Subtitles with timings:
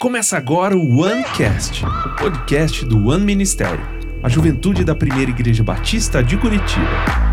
[0.00, 3.84] Começa agora o OneCast, o podcast do One Ministério,
[4.22, 7.27] a juventude da primeira igreja batista de Curitiba.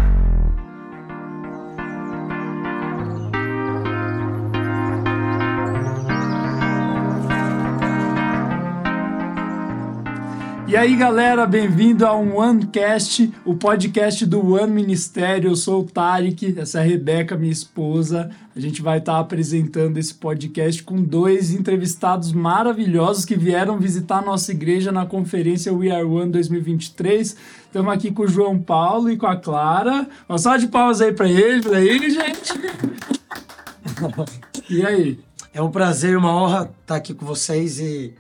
[10.76, 15.52] E aí, galera, bem-vindo a um OneCast, o podcast do One Ministério.
[15.52, 18.30] Eu sou o Tarek, essa é a Rebeca, minha esposa.
[18.54, 24.26] A gente vai estar apresentando esse podcast com dois entrevistados maravilhosos que vieram visitar a
[24.26, 27.38] nossa igreja na conferência We Are One 2023.
[27.68, 30.06] Estamos aqui com o João Paulo e com a Clara.
[30.28, 32.54] Uma salva de palmas aí para eles, aí, gente.
[34.70, 35.20] e aí?
[35.54, 38.14] É um prazer e uma honra estar aqui com vocês e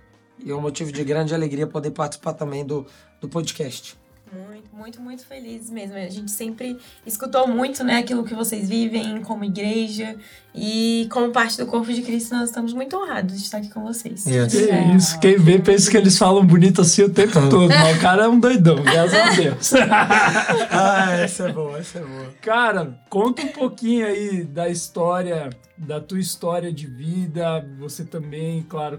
[0.45, 2.85] e é um motivo de grande alegria poder participar também do,
[3.19, 3.97] do podcast.
[4.31, 5.95] Muito, muito, muito feliz mesmo.
[5.95, 10.15] A gente sempre escutou muito, né, aquilo que vocês vivem como igreja
[10.53, 13.83] e como parte do corpo de Cristo, nós estamos muito honrados de estar aqui com
[13.83, 14.25] vocês.
[14.25, 14.51] Yes.
[14.51, 14.95] Que é.
[14.95, 18.25] isso, quem vê pensa que eles falam bonito assim o tempo todo, mas o cara
[18.25, 19.73] é um doidão, graças a Deus.
[20.71, 22.33] ah, essa é boa, essa é boa.
[22.41, 28.97] Cara, conta um pouquinho aí da história, da tua história de vida, você também, claro,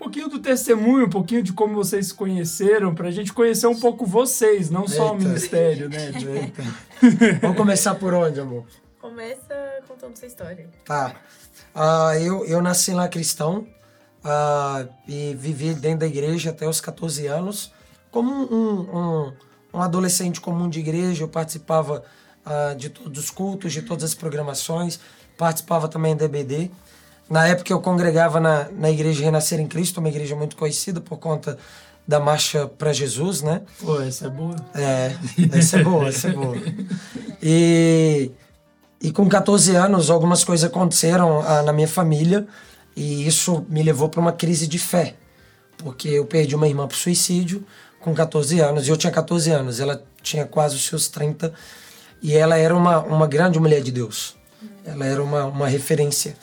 [0.00, 3.78] pouquinho do testemunho, um pouquinho de como vocês se conheceram, para a gente conhecer um
[3.78, 5.14] pouco vocês, não só Eita.
[5.14, 6.10] o ministério, né?
[7.42, 8.64] Vamos começar por onde, amor?
[8.98, 9.54] Começa
[9.86, 10.70] contando sua história.
[10.86, 11.16] Tá.
[11.74, 13.66] Uh, eu, eu nasci lá cristão
[14.24, 17.70] uh, e vivi dentro da igreja até os 14 anos.
[18.10, 19.32] Como um, um,
[19.74, 22.02] um adolescente comum de igreja, eu participava
[22.46, 24.98] uh, de todos os cultos, de todas as programações,
[25.36, 26.70] participava também da EBD.
[27.30, 31.16] Na época eu congregava na, na Igreja Renascer em Cristo, uma igreja muito conhecida por
[31.16, 31.56] conta
[32.06, 33.62] da Marcha para Jesus, né?
[33.78, 34.56] Pô, essa é boa.
[34.74, 35.14] É,
[35.56, 36.56] essa é boa, essa é boa.
[37.40, 38.32] E,
[39.00, 42.46] e com 14 anos, algumas coisas aconteceram ah, na minha família
[42.96, 45.14] e isso me levou para uma crise de fé.
[45.78, 47.64] Porque eu perdi uma irmã para suicídio
[48.00, 51.52] com 14 anos, e eu tinha 14 anos, ela tinha quase os seus 30,
[52.20, 54.36] e ela era uma, uma grande mulher de Deus.
[54.84, 56.34] Ela era uma, uma referência.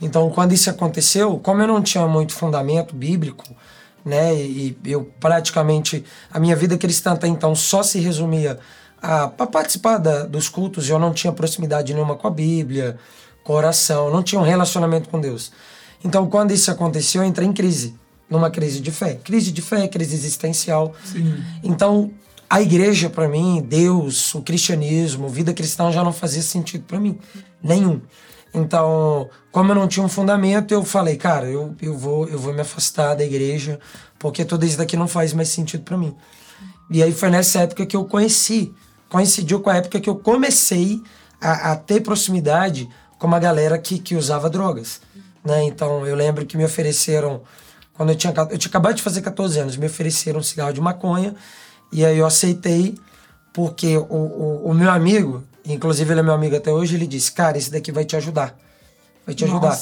[0.00, 3.44] Então, quando isso aconteceu, como eu não tinha muito fundamento bíblico,
[4.04, 8.58] né, e eu praticamente a minha vida cristã até então só se resumia
[9.02, 12.96] a para participar da, dos cultos, eu não tinha proximidade nenhuma com a Bíblia,
[13.44, 15.52] com a oração, não tinha um relacionamento com Deus.
[16.04, 17.94] Então, quando isso aconteceu, eu entrei em crise,
[18.30, 20.94] numa crise de fé, crise de fé, crise existencial.
[21.04, 21.42] Sim.
[21.62, 22.10] Então,
[22.48, 27.18] a igreja para mim, Deus, o cristianismo, vida cristã já não fazia sentido para mim,
[27.62, 28.00] nenhum.
[28.52, 32.52] Então, como eu não tinha um fundamento, eu falei, cara, eu, eu, vou, eu vou
[32.52, 33.78] me afastar da igreja,
[34.18, 36.14] porque tudo isso daqui não faz mais sentido para mim.
[36.90, 38.72] E aí foi nessa época que eu conheci,
[39.08, 41.02] coincidiu com a época que eu comecei
[41.40, 42.88] a, a ter proximidade
[43.18, 45.00] com uma galera que, que usava drogas.
[45.44, 45.64] Né?
[45.64, 47.42] Então, eu lembro que me ofereceram,
[47.94, 50.80] quando eu tinha, eu tinha acabado de fazer 14 anos, me ofereceram um cigarro de
[50.80, 51.34] maconha,
[51.92, 52.94] e aí eu aceitei,
[53.52, 56.94] porque o, o, o meu amigo, Inclusive, ele é meu amigo até hoje.
[56.94, 58.58] Ele disse: Cara, esse daqui vai te ajudar.
[59.26, 59.78] Vai te ajudar.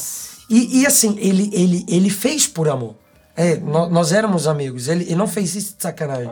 [0.48, 2.96] E, e, assim, ele, ele, ele fez por amor.
[3.34, 4.88] É, nós, nós éramos amigos.
[4.88, 6.30] Ele, ele não fez isso de sacanagem.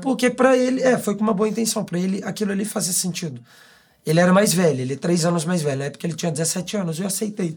[0.00, 1.84] Porque para ele, é, foi com uma boa intenção.
[1.84, 3.40] Para ele, aquilo ali fazia sentido.
[4.06, 5.78] Ele era mais velho, ele é três anos mais velho.
[5.78, 7.56] Na época ele tinha 17 anos, eu aceitei.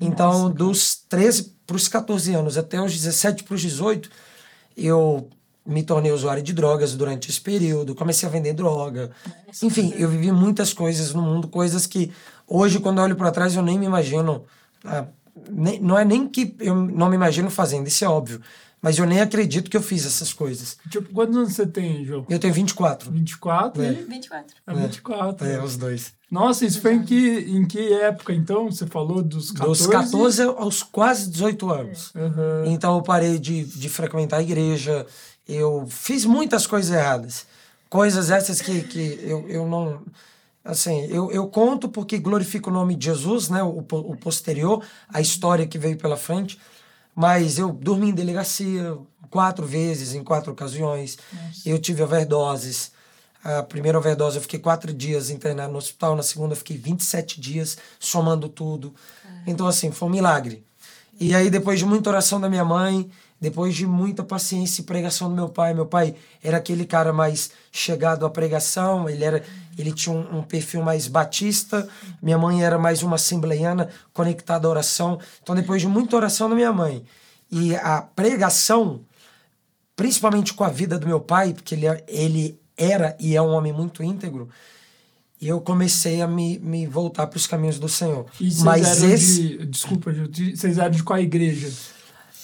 [0.00, 4.08] Então, Nossa, dos 13 para os 14 anos até os 17 para os 18,
[4.76, 5.28] eu
[5.64, 9.10] me tornei usuário de drogas durante esse período, comecei a vender droga.
[9.62, 12.12] Enfim, eu vivi muitas coisas no mundo, coisas que
[12.46, 14.44] hoje, quando eu olho para trás, eu nem me imagino.
[14.84, 15.06] Ah,
[15.50, 18.40] nem, não é nem que eu não me imagino fazendo, isso é óbvio.
[18.82, 20.76] Mas eu nem acredito que eu fiz essas coisas.
[20.90, 22.26] Tipo, quantos anos você tem, João?
[22.28, 23.12] Eu tenho 24.
[23.12, 23.80] 24?
[23.80, 23.92] É.
[23.92, 24.56] 24.
[24.66, 25.46] É, 24.
[25.46, 26.12] É, os dois.
[26.28, 28.72] Nossa, isso foi em que, em que época, então?
[28.72, 29.82] Você falou dos 14?
[29.82, 32.12] Dos 14 aos quase 18 anos.
[32.12, 32.72] Uhum.
[32.72, 35.06] Então eu parei de, de frequentar a igreja,
[35.48, 37.46] eu fiz muitas coisas erradas.
[37.88, 40.02] Coisas essas que, que eu, eu não.
[40.64, 43.62] Assim, eu, eu conto porque glorifico o nome de Jesus, né?
[43.62, 46.58] O, o posterior, a história que veio pela frente.
[47.14, 48.96] Mas eu dormi em delegacia
[49.28, 51.18] quatro vezes, em quatro ocasiões.
[51.32, 51.68] Nossa.
[51.68, 52.92] Eu tive overdoses.
[53.44, 57.40] A primeira overdose eu fiquei quatro dias internado no hospital, na segunda eu fiquei 27
[57.40, 58.94] dias, somando tudo.
[59.46, 60.64] Então, assim, foi um milagre.
[61.18, 63.10] E aí, depois de muita oração da minha mãe,
[63.42, 67.50] depois de muita paciência e pregação do meu pai, meu pai era aquele cara mais
[67.72, 69.42] chegado à pregação, ele era
[69.76, 71.88] ele tinha um, um perfil mais batista,
[72.22, 75.18] minha mãe era mais uma assembleiana conectada à oração.
[75.42, 77.02] Então, depois de muita oração da minha mãe
[77.50, 79.00] e a pregação,
[79.96, 83.72] principalmente com a vida do meu pai, porque ele, ele era e é um homem
[83.72, 84.48] muito íntegro,
[85.40, 88.26] eu comecei a me, me voltar para os caminhos do Senhor.
[88.38, 89.42] E Mas esse...
[89.42, 91.68] De, desculpa, vocês eram de qual igreja?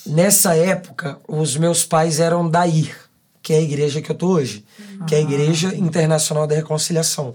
[0.09, 2.95] Nessa época, os meus pais eram da IR,
[3.43, 4.65] que é a igreja que eu tô hoje,
[5.07, 7.35] que é a Igreja Internacional da Reconciliação.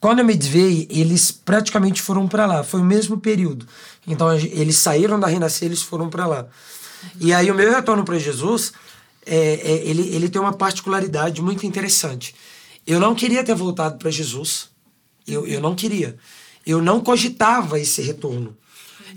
[0.00, 2.62] Quando eu me desviei, eles praticamente foram para lá.
[2.62, 3.66] Foi o mesmo período.
[4.06, 6.46] Então eles saíram da Renascer, eles foram para lá.
[7.20, 8.72] E aí o meu retorno para Jesus,
[9.26, 12.34] é, é, ele, ele tem uma particularidade muito interessante.
[12.86, 14.68] Eu não queria ter voltado para Jesus.
[15.26, 16.16] Eu, eu não queria.
[16.64, 18.56] Eu não cogitava esse retorno.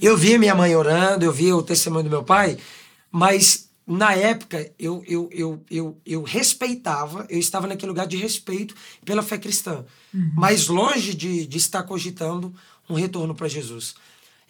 [0.02, 2.58] Eu via minha mãe orando, eu via o testemunho do meu pai,
[3.12, 8.74] mas na época eu, eu, eu, eu, eu respeitava, eu estava naquele lugar de respeito
[9.04, 10.32] pela fé cristã, uhum.
[10.36, 12.54] mas longe de, de estar cogitando
[12.90, 13.96] um retorno para Jesus.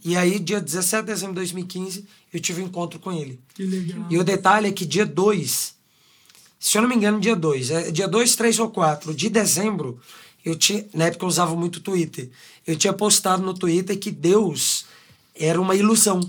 [0.03, 3.39] E aí, dia 17 de dezembro de 2015, eu tive um encontro com ele.
[3.53, 4.07] Que legal.
[4.09, 5.75] E o detalhe é que dia 2,
[6.59, 9.99] se eu não me engano, dia 2, é dia 2, 3 ou 4 de dezembro,
[10.43, 12.31] eu tinha, na época eu usava muito Twitter,
[12.65, 14.85] eu tinha postado no Twitter que Deus
[15.35, 16.19] era uma ilusão.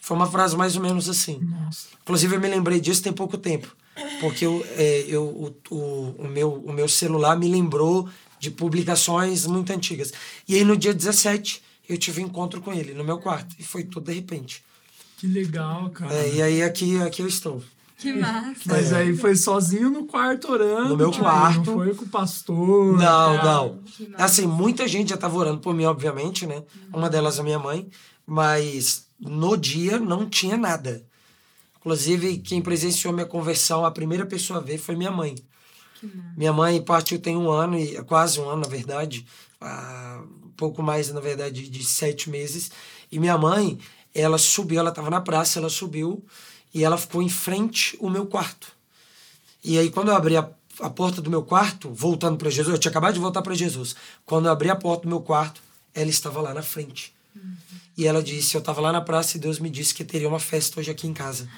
[0.00, 1.38] Foi uma frase mais ou menos assim.
[1.40, 1.88] Nossa.
[2.02, 3.76] Inclusive, eu me lembrei disso tem pouco tempo.
[4.18, 8.08] Porque eu, é, eu, o, o, o, meu, o meu celular me lembrou
[8.38, 10.12] de publicações muito antigas.
[10.48, 13.54] E aí, no dia 17, eu tive um encontro com ele no meu quarto.
[13.58, 14.64] E foi tudo de repente.
[15.18, 16.14] Que legal, cara.
[16.14, 17.62] É, e aí, aqui, aqui eu estou.
[17.98, 18.62] Que massa.
[18.64, 20.88] Mas aí foi sozinho no quarto orando.
[20.88, 21.70] No meu quarto.
[21.70, 22.96] Não foi com o pastor.
[22.96, 23.78] Não, não.
[24.16, 26.62] Assim, muita gente já estava orando por mim, obviamente, né?
[26.90, 27.86] Uma delas a minha mãe.
[28.26, 31.04] Mas no dia não tinha nada.
[31.78, 35.34] Inclusive, quem presenciou minha conversão, a primeira pessoa a ver foi minha mãe.
[36.36, 39.26] Minha mãe partiu tem um ano, e quase um ano, na verdade,
[39.60, 42.70] uh, um pouco mais, na verdade, de sete meses.
[43.12, 43.78] E minha mãe,
[44.14, 46.24] ela subiu, ela estava na praça, ela subiu
[46.72, 48.72] e ela ficou em frente ao meu quarto.
[49.62, 50.48] E aí, quando eu abri a,
[50.80, 53.94] a porta do meu quarto, voltando para Jesus, eu tinha acabado de voltar para Jesus.
[54.24, 55.60] Quando eu abri a porta do meu quarto,
[55.94, 57.14] ela estava lá na frente.
[57.34, 57.52] Uhum.
[57.96, 60.40] E ela disse: Eu estava lá na praça e Deus me disse que teria uma
[60.40, 61.48] festa hoje aqui em casa.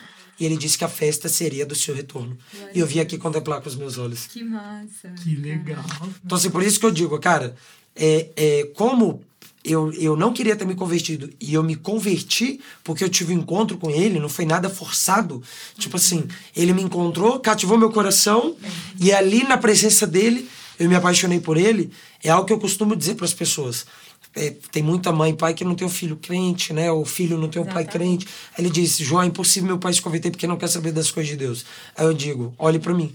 [0.40, 2.36] E ele disse que a festa seria do seu retorno.
[2.74, 4.26] E eu vim aqui contemplar com os meus olhos.
[4.26, 5.10] Que massa.
[5.22, 5.84] Que legal.
[6.24, 7.54] Então, assim, por isso que eu digo, cara,
[7.94, 9.22] é, é, como
[9.64, 13.38] eu, eu não queria ter me convertido e eu me converti porque eu tive um
[13.38, 15.42] encontro com ele, não foi nada forçado.
[15.78, 16.26] Tipo assim,
[16.56, 18.56] ele me encontrou, cativou meu coração
[18.98, 20.48] e ali na presença dele
[20.78, 21.92] eu me apaixonei por ele.
[22.24, 23.86] É algo que eu costumo dizer para as pessoas
[24.34, 26.90] é, tem muita mãe e pai que não tem um filho crente, né?
[26.90, 28.26] O filho não tem um pai crente.
[28.56, 31.10] Aí ele disse: João, é impossível meu pai se converter porque não quer saber das
[31.10, 31.64] coisas de Deus.
[31.96, 33.14] Aí eu digo: olhe para mim.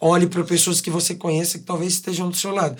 [0.00, 2.76] Olhe para pessoas que você conheça que talvez estejam do seu lado.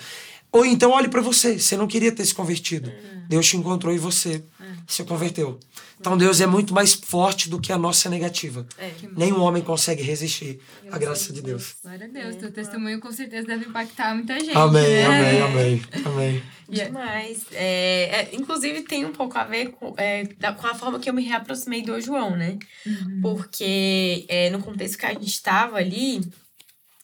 [0.51, 1.59] Ou então olhe para você.
[1.59, 2.89] Você não queria ter se convertido.
[2.89, 3.23] Uhum.
[3.29, 4.75] Deus te encontrou e você uhum.
[4.87, 5.59] se converteu.
[5.99, 8.65] Então Deus é muito mais forte do que a nossa negativa.
[8.77, 8.91] É.
[9.15, 10.59] Nenhum homem consegue resistir
[10.89, 11.75] à graça de Deus.
[11.83, 12.37] Glória a Deus.
[12.37, 14.57] Teu testemunho com certeza deve impactar muita gente.
[14.57, 15.05] Amém, né?
[15.05, 16.43] amém, amém, amém.
[16.69, 17.45] Demais.
[17.51, 21.13] É, é, inclusive tem um pouco a ver com, é, com a forma que eu
[21.13, 22.57] me reaproximei do João, né?
[22.85, 23.19] Uhum.
[23.21, 26.21] Porque é, no contexto que a gente estava ali,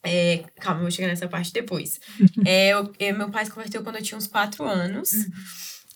[0.05, 1.99] é, calma, eu vou chegar nessa parte depois.
[2.45, 5.11] é, eu, eu, meu pai se converteu quando eu tinha uns quatro anos.
[5.11, 5.31] Uhum.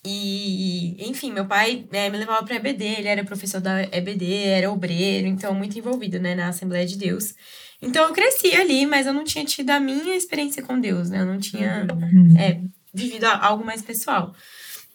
[0.04, 4.70] E, enfim, meu pai é, me levava para EBD, ele era professor da EBD, era
[4.70, 7.34] obreiro, então muito envolvido né, na Assembleia de Deus.
[7.82, 11.20] Então eu cresci ali, mas eu não tinha tido a minha experiência com Deus, né?
[11.20, 12.38] Eu não tinha uhum.
[12.38, 12.60] é,
[12.92, 14.34] vivido algo mais pessoal.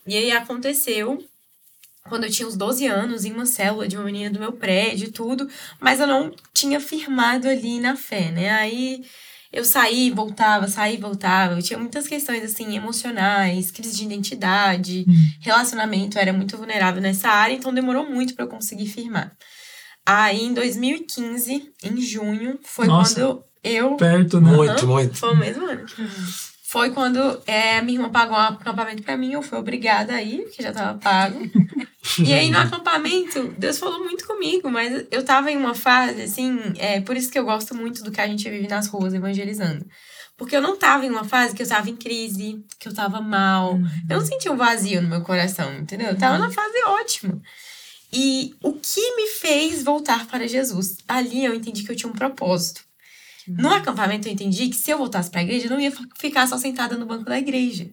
[0.07, 1.23] E aí aconteceu
[2.09, 5.07] quando eu tinha uns 12 anos, em uma célula de uma menina do meu prédio
[5.07, 5.49] e tudo,
[5.79, 8.51] mas eu não tinha firmado ali na fé, né?
[8.51, 9.03] Aí
[9.51, 11.55] eu saí, voltava, saí, voltava.
[11.55, 15.13] Eu tinha muitas questões, assim, emocionais, crise de identidade, hum.
[15.41, 19.35] relacionamento, era muito vulnerável nessa área, então demorou muito para eu conseguir firmar.
[20.05, 23.95] Aí, em 2015, em junho, foi Nossa, quando eu.
[23.95, 24.51] Perto, né?
[24.51, 25.15] Muito, muito.
[25.15, 25.85] Foi o mesmo ano.
[26.75, 30.41] Foi quando é, minha irmã pagou um acampamento para mim, eu fui obrigada a ir,
[30.41, 31.39] porque já tava pago.
[32.19, 36.59] e aí no acampamento, Deus falou muito comigo, mas eu tava em uma fase, assim,
[36.77, 39.85] é por isso que eu gosto muito do que a gente vive nas ruas evangelizando.
[40.35, 43.21] Porque eu não tava em uma fase que eu tava em crise, que eu tava
[43.21, 43.75] mal.
[43.75, 43.87] Uhum.
[44.09, 46.09] Eu não sentia um vazio no meu coração, entendeu?
[46.09, 47.41] Eu tava na fase ótima.
[48.11, 50.97] E o que me fez voltar para Jesus?
[51.07, 52.84] Ali eu entendi que eu tinha um propósito.
[53.47, 56.47] No acampamento eu entendi que se eu voltasse para a igreja, eu não ia ficar
[56.47, 57.89] só sentada no banco da igreja.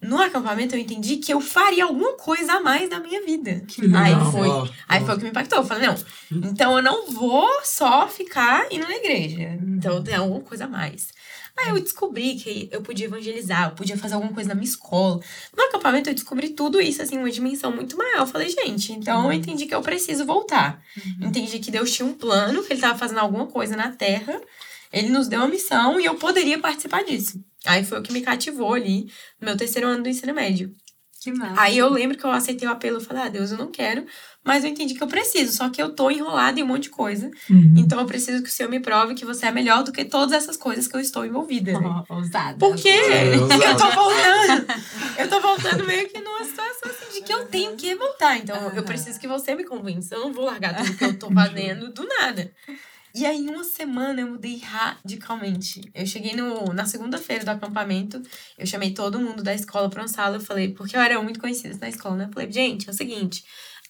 [0.00, 3.62] No acampamento eu entendi que eu faria alguma coisa a mais da minha vida.
[3.98, 4.48] Aí foi,
[4.86, 5.58] aí foi o que me impactou.
[5.58, 5.94] Eu falei, não,
[6.50, 9.58] então eu não vou só ficar indo na igreja.
[9.62, 11.08] Então tem alguma coisa a mais.
[11.58, 15.20] Aí eu descobri que eu podia evangelizar, eu podia fazer alguma coisa na minha escola.
[15.56, 18.20] No acampamento eu descobri tudo isso, assim, uma dimensão muito maior.
[18.20, 20.82] Eu falei, gente, então eu entendi que eu preciso voltar.
[20.96, 21.28] Uhum.
[21.28, 24.38] Entendi que Deus tinha um plano, que ele estava fazendo alguma coisa na Terra.
[24.92, 27.42] Ele nos deu uma missão e eu poderia participar disso.
[27.64, 29.10] Aí foi o que me cativou ali
[29.40, 30.74] no meu terceiro ano do ensino médio.
[31.20, 31.60] Que massa.
[31.60, 34.06] Aí eu lembro que eu aceitei o apelo e falei, ah, Deus, eu não quero,
[34.46, 36.90] mas eu entendi que eu preciso, só que eu tô enrolada em um monte de
[36.90, 37.30] coisa.
[37.50, 37.74] Uhum.
[37.76, 40.32] Então eu preciso que o Senhor me prove que você é melhor do que todas
[40.32, 41.72] essas coisas que eu estou envolvida.
[41.78, 42.04] né?
[42.08, 42.56] Oh, ousada.
[42.56, 44.66] Porque É, eu tô voltando.
[45.18, 48.38] Eu tô voltando meio que numa situação assim de que eu tenho que voltar.
[48.38, 48.82] Então eu Aham.
[48.82, 50.14] preciso que você me convença.
[50.14, 52.50] Eu não vou largar tudo que eu tô fazendo do nada.
[53.14, 55.80] E aí, em uma semana, eu mudei radicalmente.
[55.94, 58.20] Eu cheguei no, na segunda-feira do acampamento,
[58.58, 60.36] eu chamei todo mundo da escola pra uma sala.
[60.36, 62.24] Eu falei, porque eu era muito conhecida na escola, né?
[62.28, 63.42] Eu falei, gente, é o seguinte.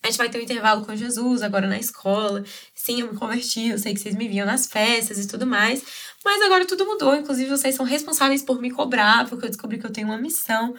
[0.07, 2.45] A gente vai ter um intervalo com Jesus agora na escola.
[2.73, 5.83] Sim, eu me converti, eu sei que vocês me viam nas festas e tudo mais.
[6.25, 7.17] Mas agora tudo mudou.
[7.17, 10.77] Inclusive, vocês são responsáveis por me cobrar, porque eu descobri que eu tenho uma missão.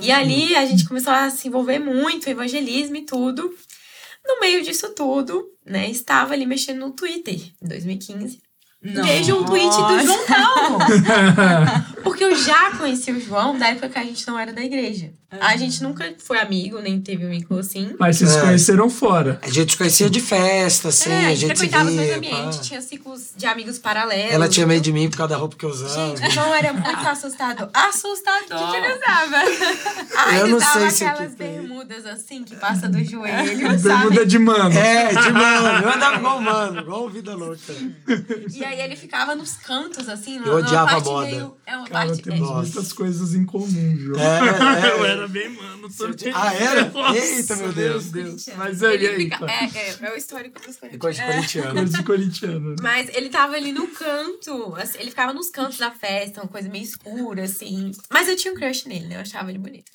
[0.00, 3.54] E ali a gente começou a se envolver muito, evangelismo e tudo.
[4.24, 8.40] No meio disso tudo, né, estava ali mexendo no Twitter, em 2015.
[8.80, 10.78] Vejo um tweet do João.
[12.22, 15.10] Porque eu já conheci o João da época que a gente não era da igreja.
[15.40, 17.94] A gente nunca foi amigo, nem teve um vínculo assim.
[17.98, 18.40] Mas vocês se É.
[18.42, 19.38] conheceram fora.
[19.42, 22.62] A gente conhecia de festa, assim, é, a gente se frequentava os mesmos ambientes, pá.
[22.64, 24.30] tinha ciclos de amigos paralelos.
[24.34, 25.94] Ela tinha medo de mim por causa da roupa que eu usava.
[26.16, 27.70] Gente, o João era muito assustador.
[27.72, 28.68] Assustador.
[28.68, 29.36] O que ele usava?
[30.16, 33.82] Ai, Eu não usava sei se aquelas bermudas assim, que passa do joelho, sabe?
[34.02, 34.78] Bermuda de mano.
[34.78, 35.82] É, de mano.
[35.86, 37.72] Eu andava igual mano, igual vida louca.
[38.54, 41.26] E aí ele ficava nos cantos, assim, Eu odiava a parte moda.
[41.26, 41.56] meio...
[41.66, 42.22] É uma Cara, parte...
[42.30, 42.54] temos Nossa.
[42.62, 44.20] muitas coisas em comum, João.
[44.20, 44.90] É, é.
[44.92, 46.32] Eu era bem mano também.
[46.34, 46.90] Ah, era?
[46.90, 48.06] Nossa, Eita, meu Deus.
[48.06, 48.46] Deus.
[48.56, 49.38] Mas Ele aí, fica...
[49.38, 49.46] tá.
[49.52, 50.98] é, é, é o histórico dos É corintianos.
[51.00, 51.74] coisa de corintiano.
[51.74, 52.70] Coisa de corintiano.
[52.70, 52.76] né?
[52.82, 56.68] Mas ele tava ali no canto, assim, ele ficava nos cantos da festa, uma coisa
[56.68, 57.90] meio escura, assim.
[58.10, 59.16] Mas eu tinha um crush nele, né?
[59.16, 59.90] Eu achava ele bonito.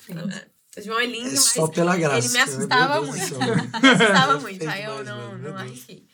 [0.76, 2.18] O João é lindo, É mas só pela graça.
[2.26, 3.28] ele me assustava Deus do muito.
[3.34, 3.38] céu.
[3.82, 6.04] Me assustava muito, aí eu não, não arrisquei.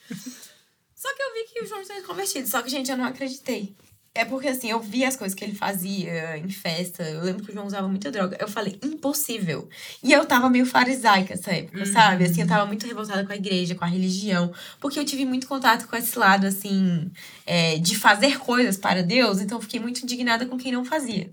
[0.94, 3.76] Só que eu vi que o João tinha convertido, só que, gente, eu não acreditei.
[4.16, 7.02] É porque, assim, eu vi as coisas que ele fazia em festa.
[7.02, 8.36] Eu lembro que o João usava muita droga.
[8.40, 9.68] Eu falei, impossível.
[10.02, 12.24] E eu tava meio farisaica essa época, sabe?
[12.24, 14.52] Assim, eu tava muito revoltada com a igreja, com a religião.
[14.80, 17.10] Porque eu tive muito contato com esse lado, assim,
[17.44, 19.40] é, de fazer coisas para Deus.
[19.40, 21.32] Então, eu fiquei muito indignada com quem não fazia.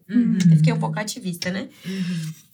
[0.51, 1.69] Eu fiquei um pouco ativista, né?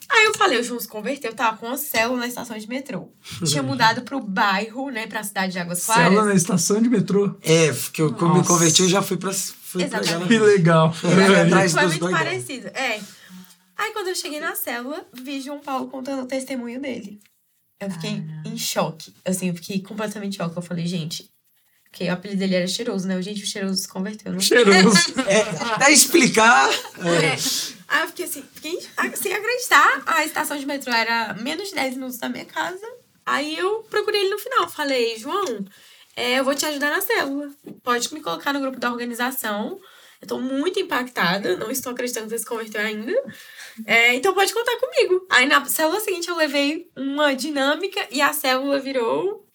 [0.10, 2.68] Aí eu falei, o João se converteu, eu tava com a célula na estação de
[2.68, 3.12] metrô.
[3.46, 6.04] Tinha mudado pro bairro, né, pra cidade de Águas Claras.
[6.06, 7.36] Célula na estação de metrô.
[7.42, 9.34] É, porque eu, quando me converti, eu já fui pra.
[9.34, 10.30] Fui pra Exatamente.
[10.30, 10.94] Que legal.
[11.04, 12.20] É, atrás Foi dos muito doidão.
[12.20, 13.02] parecido, é.
[13.78, 17.20] Aí quando eu cheguei na célula, vi João Paulo contando o testemunho dele.
[17.80, 19.14] Eu fiquei em choque.
[19.24, 20.58] Assim, eu fiquei completamente em choque.
[20.58, 21.30] Eu falei, gente.
[21.98, 23.18] Porque o apelido dele era cheiroso, né?
[23.18, 24.32] O gente, o cheiroso se converteu.
[24.32, 25.16] Não Cheiroso.
[25.28, 25.42] É,
[25.74, 26.70] até explicar.
[26.70, 27.38] é, É.
[27.88, 28.80] Aí eu fiquei assim, fiquei
[29.16, 30.04] sem acreditar.
[30.06, 32.86] A estação de metrô era menos de 10 minutos da minha casa.
[33.26, 34.70] Aí eu procurei ele no final.
[34.70, 35.66] Falei, João,
[36.16, 37.50] é, eu vou te ajudar na célula.
[37.82, 39.80] Pode me colocar no grupo da organização.
[40.22, 43.12] Eu tô muito impactada, não estou acreditando que você se converteu ainda.
[43.88, 45.26] É, então pode contar comigo.
[45.32, 49.48] Aí na célula seguinte eu levei uma dinâmica e a célula virou.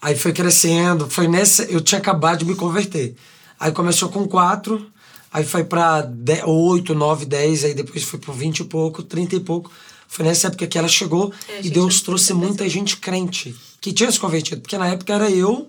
[0.00, 1.64] Aí foi crescendo, foi nessa.
[1.64, 3.14] Eu tinha acabado de me converter.
[3.58, 4.86] Aí começou com quatro,
[5.32, 9.34] aí foi pra de- oito, nove, dez, aí depois foi pro vinte e pouco, trinta
[9.34, 9.70] e pouco.
[10.06, 13.92] Foi nessa época que ela chegou É, e Deus eu- trouxe muita gente crente que
[13.92, 15.68] tinha se convertido, porque na época era eu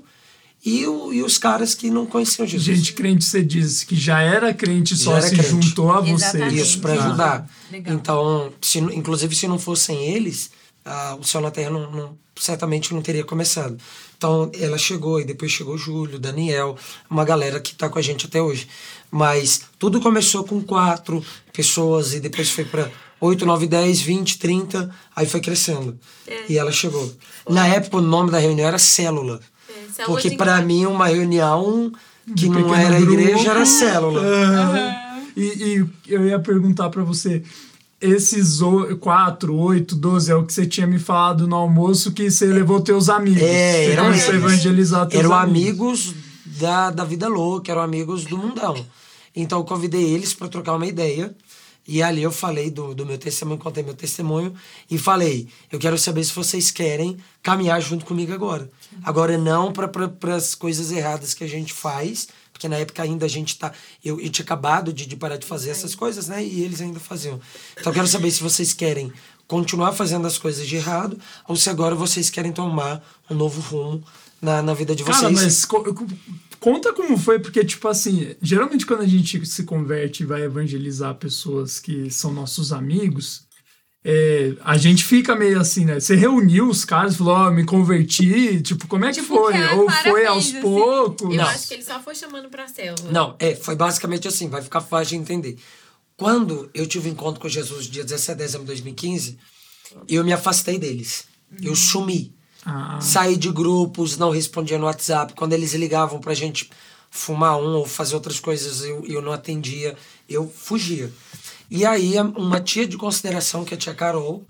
[0.64, 2.78] e, o- e os caras que não conheciam Jesus.
[2.78, 5.50] Gente crente, você diz que já era crente, só era se crente.
[5.50, 6.54] juntou a vocês.
[6.54, 7.06] Isso, para Ah.
[7.06, 7.50] ajudar.
[7.72, 7.94] Legal.
[7.96, 10.52] Então, se, inclusive, se não fossem eles,
[10.86, 13.78] ah, o Céu na Terra não, não- certamente não teria começado.
[14.18, 16.78] Então, ela chegou, e depois chegou o Júlio, Daniel,
[17.10, 18.68] uma galera que está com a gente até hoje.
[19.12, 22.92] Mas tudo começou com quatro pessoas, e depois foi para
[23.22, 25.98] oito, nove, dez, vinte, trinta, aí foi crescendo.
[26.48, 27.12] E ela chegou.
[27.50, 29.40] Na época, o nome da reunião era Célula.
[29.70, 31.92] É, célula Porque para mim, uma reunião
[32.36, 33.50] que não era igreja grupo.
[33.50, 34.22] era célula.
[34.22, 35.22] Aham.
[35.36, 37.42] E, e eu ia perguntar pra você,
[38.02, 42.30] esses o- quatro, oito, doze, é o que você tinha me falado no almoço que
[42.30, 43.42] você levou teus amigos.
[43.42, 46.08] É, eram evangelizar teus eram amigos.
[46.08, 46.16] amigos
[46.46, 48.86] da, da vida louca, eram amigos do mundão.
[49.36, 51.34] Então eu convidei eles para trocar uma ideia.
[51.88, 54.54] E ali eu falei do, do meu testemunho, contei meu testemunho
[54.92, 58.70] e falei: eu quero saber se vocês querem caminhar junto comigo agora.
[59.04, 59.90] Agora não para
[60.36, 62.28] as coisas erradas que a gente faz,
[62.60, 63.72] porque na época ainda a gente tá.
[64.04, 66.44] Eu, eu tinha acabado de, de parar de fazer essas coisas, né?
[66.44, 67.40] E eles ainda faziam.
[67.80, 69.14] Então eu quero saber se vocês querem
[69.48, 74.04] continuar fazendo as coisas de errado ou se agora vocês querem tomar um novo rumo
[74.42, 75.22] na, na vida de vocês.
[75.22, 76.06] Cara, mas co- co-
[76.60, 81.16] conta como foi, porque, tipo assim, geralmente quando a gente se converte e vai evangelizar
[81.16, 83.44] pessoas que são nossos amigos,
[84.04, 86.00] é, a gente fica meio assim, né?
[86.00, 89.54] Você reuniu os caras, falou, ó, me converti, tipo, como é que Tipo, foi?
[89.54, 90.62] que a Ou foi aos assim.
[90.62, 91.22] poucos?
[91.30, 91.44] Eu Não.
[91.46, 93.12] acho que ele só foi chamando pra célula.
[93.12, 95.58] Não, é, foi basicamente assim, vai ficar fácil de entender.
[96.16, 99.38] Quando eu tive um encontro com Jesus dia 17 de dezembro de 2015,
[100.08, 101.26] eu me afastei deles.
[101.62, 102.34] Eu sumi.
[102.66, 105.34] Ah, Saí de grupos, não respondia no WhatsApp.
[105.34, 106.70] Quando eles ligavam pra gente
[107.10, 109.96] fumar um ou fazer outras coisas, eu, eu não atendia.
[110.28, 111.10] Eu fugia.
[111.70, 114.48] E aí, uma tia de consideração, que é a tia Carol,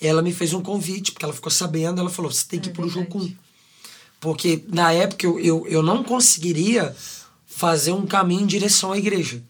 [0.00, 2.00] ela me fez um convite, porque ela ficou sabendo.
[2.00, 3.30] Ela falou: você tem que ir pro Jocum.
[4.20, 6.94] Porque na época eu, eu, eu não conseguiria
[7.44, 9.42] fazer um caminho em direção à igreja.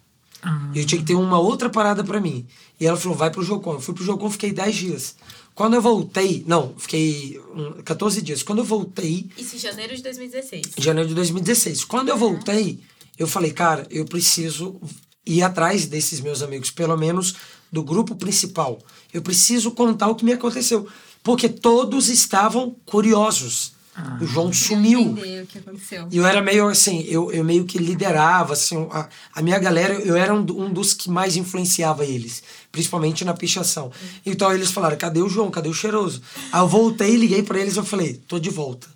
[0.75, 2.45] Eu tinha que ter uma outra parada pra mim.
[2.81, 3.75] E ela falou, vai pro Jocon.
[3.75, 5.15] Eu fui pro Jocon, fiquei 10 dias.
[5.55, 8.43] Quando eu voltei, não, fiquei um, 14 dias.
[8.43, 10.67] Quando eu voltei, Isso em janeiro de 2016.
[10.79, 11.85] em janeiro de 2016.
[11.85, 12.81] Quando eu voltei,
[13.17, 14.81] eu falei, cara, eu preciso
[15.27, 17.35] ir atrás desses meus amigos, pelo menos
[17.71, 18.79] do grupo principal.
[19.13, 20.87] Eu preciso contar o que me aconteceu.
[21.23, 23.73] Porque todos estavam curiosos.
[24.21, 25.01] o João sumiu.
[25.01, 26.09] Entender o que aconteceu.
[26.11, 29.95] E eu era meio assim, eu, eu meio que liderava, assim, a, a minha galera,
[29.95, 33.93] eu era um, um dos que mais influenciava eles, principalmente na pichação.
[34.25, 36.23] Então eles falaram, cadê o João, cadê o Cheiroso?
[36.51, 38.89] Aí eu voltei, liguei pra eles e falei, tô de volta.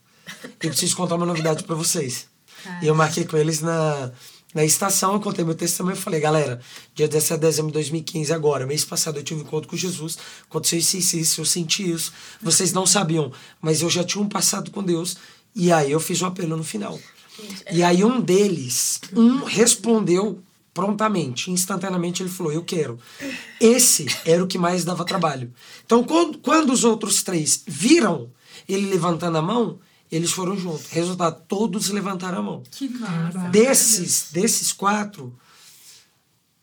[0.62, 2.26] Eu preciso contar uma novidade pra vocês.
[2.82, 4.10] E eu marquei com eles na,
[4.56, 6.58] na estação, eu contei meu testemunho e falei, galera,
[6.94, 10.16] dia 17 de dezembro de 2015, agora, mês passado eu tive um encontro com Jesus,
[10.48, 12.10] aconteceu isso, isso, isso, eu senti isso.
[12.40, 15.18] Vocês não sabiam, mas eu já tinha um passado com Deus.
[15.54, 16.98] E aí eu fiz um apelo no final.
[17.70, 20.40] E aí um deles, um respondeu
[20.72, 22.98] prontamente, instantaneamente ele falou, eu quero.
[23.60, 25.52] Esse era o que mais dava trabalho.
[25.84, 28.30] Então quando, quando os outros três viram
[28.66, 29.78] ele levantando a mão,
[30.10, 30.86] eles foram juntos.
[30.90, 32.62] Resultado, todos levantaram a mão.
[32.70, 33.38] Que massa.
[33.48, 35.36] Desses, desses quatro,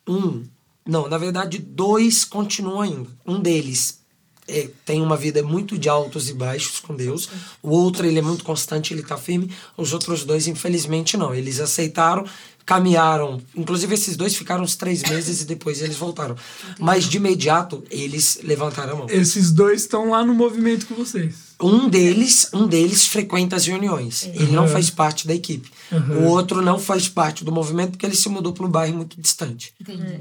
[0.06, 0.44] um,
[0.86, 3.10] não, na verdade, dois continuam ainda.
[3.26, 4.00] Um deles
[4.46, 7.28] é, tem uma vida muito de altos e baixos com Deus.
[7.62, 9.50] O outro, ele é muito constante, ele tá firme.
[9.76, 11.34] Os outros dois, infelizmente, não.
[11.34, 12.26] Eles aceitaram,
[12.66, 13.40] caminharam.
[13.56, 16.36] Inclusive, esses dois ficaram uns três meses e depois eles voltaram.
[16.78, 19.06] Mas, de imediato, eles levantaram a mão.
[19.08, 21.34] esses dois estão lá no movimento com vocês.
[21.60, 24.24] Um deles, um deles frequenta as reuniões.
[24.34, 24.68] Ele não Uhum.
[24.68, 25.70] faz parte da equipe.
[25.98, 29.20] O outro não faz parte do movimento porque ele se mudou para um bairro muito
[29.20, 29.72] distante.
[29.80, 30.20] Entendi.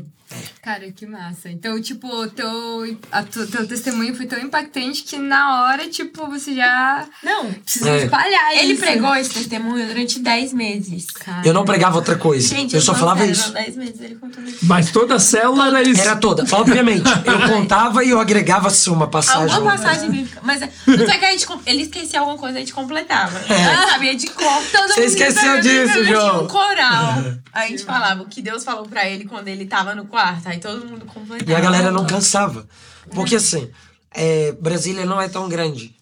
[0.63, 1.47] Cara, que massa.
[1.51, 6.55] Então, tipo, teu, a tu, teu testemunho foi tão impactante que na hora, tipo, você
[6.55, 8.03] já Não, precisa É.
[8.05, 8.81] espalhar ele isso.
[8.81, 11.05] pregou esse testemunho durante 10 meses.
[11.11, 12.47] Cara, Eu não pregava outra coisa.
[12.47, 13.51] Gente, eu só tô falava sério, isso.
[13.53, 14.65] 10 meses ele contando isso.
[14.65, 16.01] Mas toda a célula era isso.
[16.01, 16.43] Era toda.
[16.51, 17.03] Obviamente.
[17.25, 19.53] Eu contava e eu agregava assim, uma passagem.
[19.53, 20.39] Alguma passagem bíblica.
[20.41, 23.37] Mas não sei que a gente, ele esquecia alguma coisa, a gente completava.
[23.37, 24.63] A gente sabia de cor.
[24.71, 26.03] Todo Você mundo esqueceu de disso.
[26.03, 26.29] João.
[26.29, 27.13] Tinha um coral.
[27.53, 30.47] A gente falava o que Deus falou pra ele quando ele tava no quarto.
[30.47, 31.51] Aí todo mundo completava.
[31.51, 32.67] E a galera não cansava.
[33.11, 33.69] Porque assim,
[34.11, 35.95] é, Brasília não é tão grande.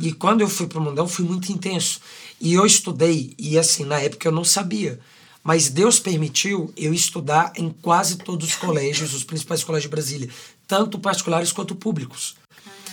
[0.00, 2.00] E quando eu fui pro Mundão, fui muito intenso.
[2.40, 4.98] E eu estudei, e assim, na época eu não sabia.
[5.42, 10.30] Mas Deus permitiu eu estudar em quase todos os colégios, os principais colégios de Brasília,
[10.66, 12.36] tanto particulares quanto públicos.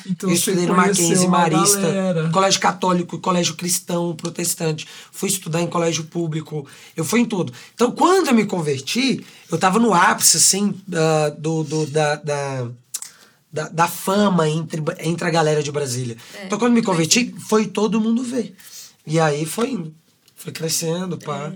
[0.09, 2.29] Então eu estudei no Mackenzie uma Marista, galera.
[2.29, 4.87] colégio católico, colégio cristão, protestante.
[5.11, 6.67] Fui estudar em colégio público.
[6.95, 7.51] Eu fui em tudo.
[7.73, 12.67] Então, quando eu me converti, eu tava no ápice, assim, da, do, do- da, da,
[13.51, 16.17] da, da fama entre, entre a galera de Brasília.
[16.45, 18.55] então, quando me converti, foi todo mundo ver.
[19.07, 19.93] E aí foi indo.
[20.35, 21.51] Foi crescendo, pá.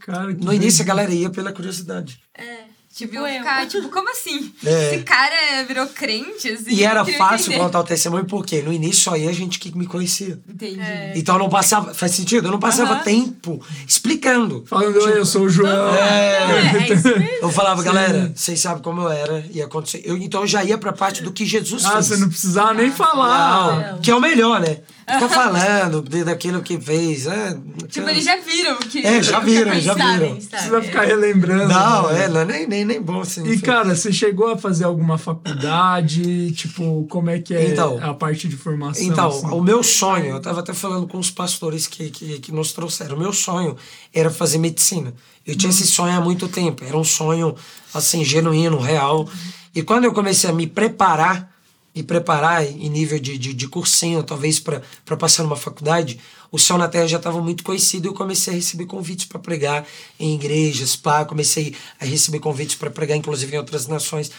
[0.00, 2.20] Cara, que No início, a galera ia pela curiosidade.
[2.34, 3.24] Tipo, Tipo eu.
[3.38, 4.52] ficar, tipo, como assim?
[4.66, 4.94] É.
[4.94, 6.70] Esse cara virou crente, assim.
[6.74, 7.58] E era fácil entender.
[7.64, 10.38] contar o testemunho, porque no início só ia gente que me conhecia.
[10.48, 10.80] Entendi.
[11.14, 12.48] Então eu não passava, faz sentido?
[12.48, 13.02] Eu não passava Aham.
[13.04, 14.64] tempo explicando.
[14.66, 15.94] Falando, "Oi, eu sou o João.
[15.94, 17.10] É, é mesmo.
[17.40, 20.02] Eu falava, galera, vocês sabem como eu era e acontecer.
[20.04, 22.06] Eu, então eu já ia pra parte do que Jesus Ah, fez.
[22.06, 23.92] você não precisava nem falar.
[23.92, 24.78] Não, que é o melhor, né?
[25.14, 27.26] Ficou falando de- daquilo que fez.
[27.26, 27.56] É,
[27.88, 29.04] Tipo, eles já viram que.
[29.06, 30.28] É, já viram, já Sabem, viram.
[30.40, 30.48] sabem.
[30.48, 31.68] Precisa ficar relembrando.
[31.72, 32.24] Não, né?
[32.24, 33.44] é, não é nem, nem, nem bom assim.
[33.46, 36.52] E, cara, você chegou a fazer alguma faculdade?
[36.52, 39.04] Tipo, como é que é Então, a parte de formação?
[39.04, 39.46] Então, assim?
[39.46, 43.16] o meu sonho, eu estava até falando com os pastores que, que, que nos trouxeram,
[43.16, 43.76] o meu sonho
[44.14, 45.12] era fazer medicina.
[45.46, 47.54] Eu tinha esse sonho há muito tempo, era um sonho,
[47.92, 49.28] assim, genuíno, real.
[49.74, 51.50] E quando eu comecei a me preparar,
[51.94, 56.20] me preparar em nível de, de, de cursinho, talvez para passar numa faculdade,
[56.52, 59.38] o Céu na Terra já estava muito conhecido e eu comecei a receber convites para
[59.38, 59.86] pregar
[60.18, 64.30] em igrejas, pá, comecei a receber convites para pregar, inclusive, em outras nações.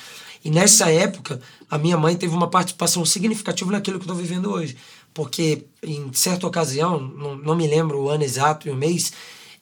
[0.43, 4.51] E nessa época, a minha mãe teve uma participação significativa naquilo que eu estou vivendo
[4.51, 4.75] hoje.
[5.13, 9.11] Porque, em certa ocasião, não, não me lembro o ano exato e o mês,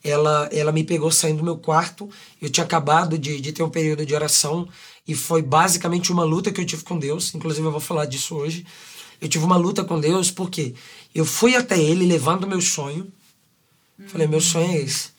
[0.03, 2.09] ela, ela me pegou saindo do meu quarto.
[2.41, 4.67] Eu tinha acabado de, de ter um período de oração
[5.07, 7.33] e foi basicamente uma luta que eu tive com Deus.
[7.33, 8.65] Inclusive, eu vou falar disso hoje.
[9.19, 10.73] Eu tive uma luta com Deus porque
[11.13, 13.11] eu fui até Ele levando o meu sonho.
[14.07, 15.09] Falei, meu sonho é esse.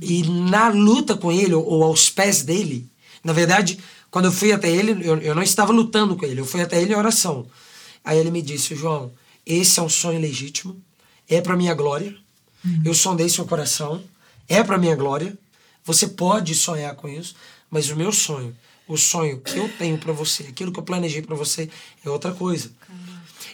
[0.00, 2.86] E na luta com Ele, ou, aos pés dele,
[3.24, 3.78] na verdade,
[4.10, 6.80] quando eu fui até Ele, eu, eu não estava lutando com Ele, eu fui até
[6.80, 7.46] Ele em oração.
[8.04, 9.12] Aí ele me disse, João,
[9.44, 10.80] esse é um sonho legítimo,
[11.28, 12.16] é para minha glória.
[12.84, 14.02] Eu sondei seu coração,
[14.48, 15.36] é para minha glória.
[15.84, 17.34] Você pode sonhar com isso,
[17.70, 18.56] mas o meu sonho,
[18.86, 21.68] o sonho que eu tenho para você, aquilo que eu planejei para você
[22.04, 22.70] é outra coisa.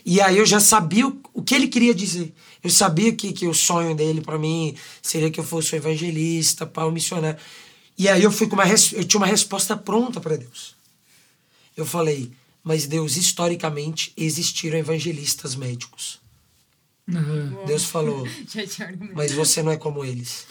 [0.05, 2.35] E aí eu já sabia o, que ele queria dizer.
[2.63, 6.67] Eu sabia que, que o sonho dele para mim seria que eu fosse um evangelista,
[6.67, 7.39] para um missionário.
[7.97, 10.75] E aí eu fui com uma eu tinha uma resposta pronta para Deus.
[11.77, 16.21] Eu falei, mas Deus historicamente existiram evangelistas médicos.
[17.13, 17.57] Aham.
[17.67, 18.27] Deus falou,
[19.15, 20.47] mas você não é como eles.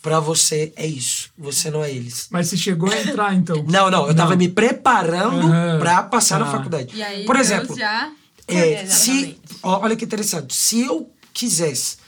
[0.00, 2.28] Para você é isso, você não é eles.
[2.30, 3.64] Mas você chegou a entrar, então.
[3.68, 5.78] Não, não, eu tava me preparando Aham.
[5.80, 6.52] para passar na Tá.
[6.52, 6.96] faculdade.
[6.96, 8.10] E aí, Por Deus exemplo, já...
[8.46, 10.54] É, se, olha que interessante.
[10.54, 11.98] Se eu quisesse,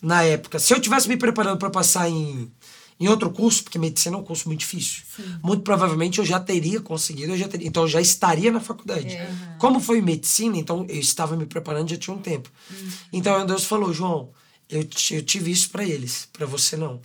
[0.00, 2.48] na época, se eu tivesse me preparando para passar em,
[3.00, 5.02] em outro curso, porque medicina é um curso muito difícil,
[5.42, 9.14] muito provavelmente eu já teria conseguido, eu já teria, então eu já estaria na faculdade.
[9.14, 9.56] É.
[9.58, 12.50] Como foi medicina, então eu estava me preparando já tinha um tempo.
[12.70, 12.88] Uhum.
[13.12, 14.30] Então Deus falou, João,
[14.68, 14.80] eu,
[15.10, 17.00] eu tive isso para eles, para você não.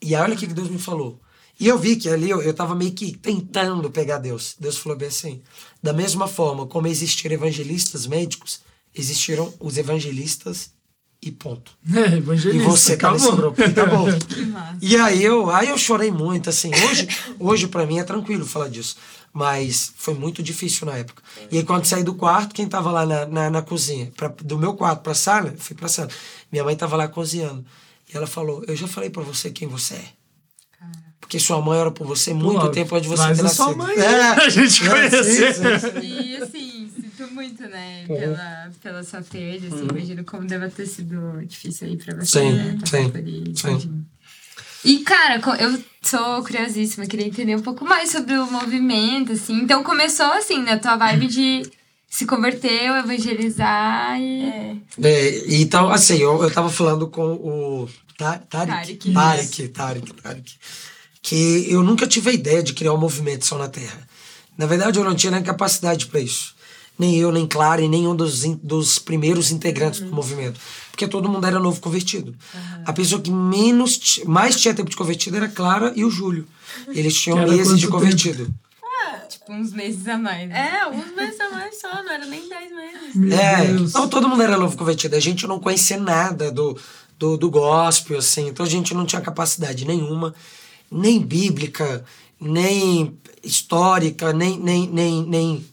[0.00, 1.20] E aí olha o que que Deus me falou.
[1.58, 4.56] E eu vi que ali eu, eu tava meio que tentando pegar Deus.
[4.58, 5.42] Deus falou bem assim:
[5.82, 8.60] da mesma forma como existiram evangelistas médicos,
[8.94, 10.70] existiram os evangelistas
[11.22, 11.70] e ponto.
[11.94, 13.62] É, E você tá nesse grupo.
[13.62, 14.06] E tá bom.
[14.06, 14.76] massa.
[14.82, 16.70] E aí eu, aí eu chorei muito, assim.
[16.90, 17.08] Hoje,
[17.38, 18.96] hoje para mim é tranquilo falar disso.
[19.32, 21.22] Mas foi muito difícil na época.
[21.50, 24.12] E aí quando saí do quarto, quem tava lá na, na, na cozinha?
[24.16, 26.08] Pra, do meu quarto pra sala, eu fui pra sala.
[26.50, 27.64] Minha mãe tava lá cozinhando.
[28.12, 30.04] E ela falou, eu já falei pra você quem você é.
[31.20, 33.66] Porque sua mãe ora por você muito Pô, tempo antes de você ter a sua
[33.74, 33.78] nascido.
[33.78, 35.54] mãe, É, a gente é, conhecer.
[35.54, 36.22] sim, sim, sim.
[36.28, 36.61] E assim,
[37.22, 38.16] sinto muito, né, Uhum.
[38.18, 42.52] pela, pela sua perda, assim, imagino como deve ter sido difícil aí pra você, Sim,
[42.52, 44.04] né, sim, sim.
[44.84, 49.54] E, cara, eu sou curiosíssima, queria entender um pouco mais sobre o movimento, assim.
[49.60, 51.62] Então, começou, assim, na tua vibe de
[52.10, 54.82] se converter, evangelizar e...
[55.00, 58.96] É, então, assim, eu, eu tava falando com o Ta- Tarek.
[58.98, 59.12] Tarek.
[59.12, 60.52] Tarek, Tarek, Tarek.
[61.22, 64.06] Que eu nunca tive a ideia de criar um movimento Só na Terra.
[64.58, 66.56] Na verdade, eu não tinha nem capacidade para isso.
[66.98, 70.60] Nem eu, nem Clara, e nenhum dos, dos primeiros integrantes do movimento.
[70.90, 72.34] Porque todo mundo era novo convertido.
[72.84, 76.46] A pessoa que menos, mais tinha tempo de convertido era a Clara e o Júlio.
[76.88, 78.52] Eles tinham meses de convertido.
[79.28, 80.48] Tipo, uns meses a mais.
[80.48, 80.70] né?
[80.74, 83.14] É, alguns meses a mais só, não era nem 10 meses.
[83.14, 83.92] Meu É, Deus.
[83.94, 85.16] não, todo mundo era novo convertido.
[85.16, 86.78] A gente não conhecia nada do,
[87.18, 88.48] do, do gospel, assim.
[88.48, 90.34] Então a gente não tinha capacidade nenhuma,
[90.90, 92.04] nem bíblica,
[92.38, 95.64] nem histórica, nem, nem, nem, nem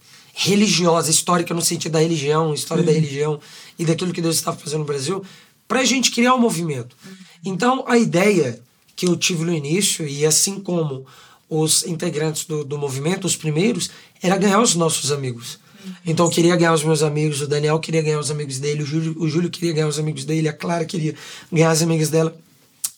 [0.41, 3.41] religiosa, histórica no sentido da religião, história da religião
[3.77, 5.21] e daquilo que Deus estava fazendo no Brasil,
[5.67, 6.95] pra gente criar um movimento.
[7.43, 8.57] Então a ideia
[8.95, 11.05] que eu tive no início, e assim como
[11.49, 13.89] os integrantes do, do movimento, os primeiros,
[14.21, 15.59] era ganhar os nossos amigos.
[16.05, 18.85] Então eu queria ganhar os meus amigos, o Daniel queria ganhar os amigos dele, o
[18.85, 21.15] Júlio, o Júlio queria ganhar os amigos dele, a Clara queria
[21.51, 22.33] ganhar as amigas dela.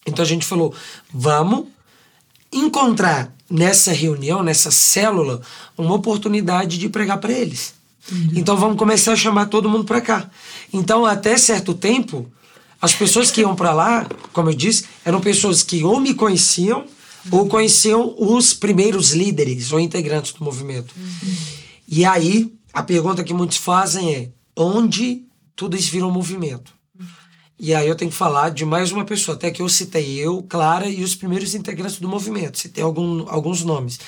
[0.06, 0.74] Então a gente falou,
[1.12, 1.66] vamos
[2.52, 5.42] encontrar nessa reunião, nessa célula,
[5.78, 7.74] uma oportunidade de pregar para eles.
[8.34, 10.30] Então vamos começar a chamar todo mundo para cá.
[10.74, 12.32] Então até certo tempo,
[12.82, 16.86] as pessoas que iam para lá, como eu disse, eram pessoas que ou me conheciam
[17.30, 20.96] ou conheciam os primeiros líderes ou integrantes do movimento.
[21.88, 25.24] E aí, a pergunta que muitos fazem é: onde
[25.56, 26.74] tudo isso virou movimento?
[27.64, 30.42] E aí eu tenho que falar de mais uma pessoa, até que eu citei eu,
[30.50, 34.00] Clara e os primeiros integrantes do movimento, citei algum, alguns nomes.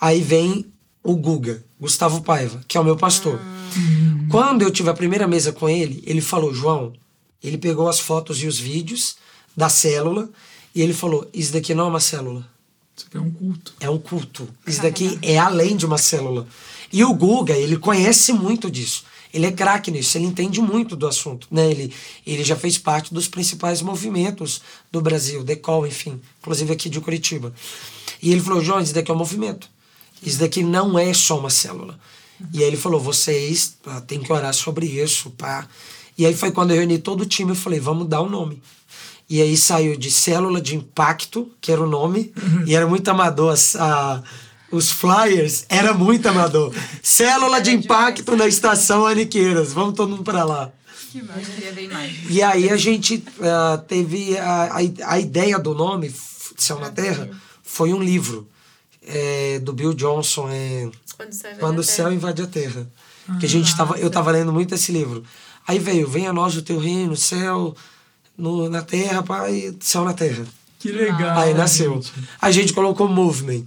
[0.00, 0.64] Aí vem
[1.02, 3.40] o Guga, Gustavo Paiva, que é o meu pastor.
[4.30, 6.92] Quando eu tive a primeira mesa com ele, ele falou: João,
[7.42, 9.16] ele pegou as fotos e os vídeos
[9.56, 10.30] da célula
[10.72, 12.48] e ele falou: Isso daqui não é uma célula.
[12.96, 13.74] Isso aqui é um culto.
[13.80, 14.48] É um culto.
[14.64, 16.46] Isso daqui é além de uma célula.
[16.92, 19.02] E o Guga, ele conhece muito disso.
[19.34, 21.48] Ele é craque nisso, ele entende muito do assunto.
[21.50, 21.68] Né?
[21.68, 21.92] Ele,
[22.24, 27.52] ele já fez parte dos principais movimentos do Brasil, Decol, enfim, inclusive aqui de Curitiba.
[28.22, 29.68] E ele falou: João, isso daqui é um movimento.
[30.22, 31.98] Isso daqui não é só uma célula.
[32.52, 35.66] E aí ele falou: vocês ah, têm que orar sobre isso, pá.
[36.16, 38.30] E aí foi quando eu reuni todo o time e falei: vamos dar o um
[38.30, 38.62] nome.
[39.28, 42.32] E aí saiu de Célula de Impacto, que era o nome,
[42.66, 43.52] e era muito amador.
[43.52, 44.22] as- a-
[44.74, 46.74] os flyers era muito amador.
[47.02, 49.72] Célula de Impacto na Estação Aniqueiras.
[49.72, 50.72] Vamos todo mundo para lá.
[51.12, 52.12] Que massa, eu queria ver mais.
[52.28, 56.12] E aí a gente ah, teve a, a, a ideia do nome,
[56.56, 57.30] Céu na Terra,
[57.62, 58.48] foi um livro
[59.06, 60.90] é, do Bill Johnson, é,
[61.58, 62.86] Quando o céu invade a terra.
[63.26, 63.38] terra.
[63.38, 65.22] que a gente tava, eu tava lendo muito esse livro.
[65.66, 67.74] Aí veio, venha a nós o teu reino, céu
[68.36, 70.44] no, na terra, pai, céu na terra.
[70.78, 71.38] Que legal.
[71.38, 71.94] Aí nasceu.
[71.94, 72.12] gente.
[72.40, 73.64] A gente colocou movement.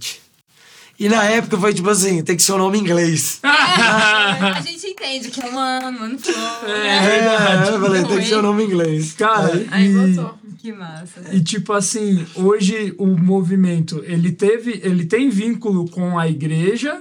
[0.98, 3.38] E na época foi tipo assim, tem que ser um nome em inglês.
[3.44, 6.34] a gente entende que é um ano, não foi.
[6.70, 9.12] É, eu falei, tem que ser um nome em inglês.
[9.12, 10.38] Cara, Aí botou.
[10.58, 11.22] Que massa.
[11.32, 17.00] e tipo assim, hoje o movimento, ele teve, ele tem vínculo com a igreja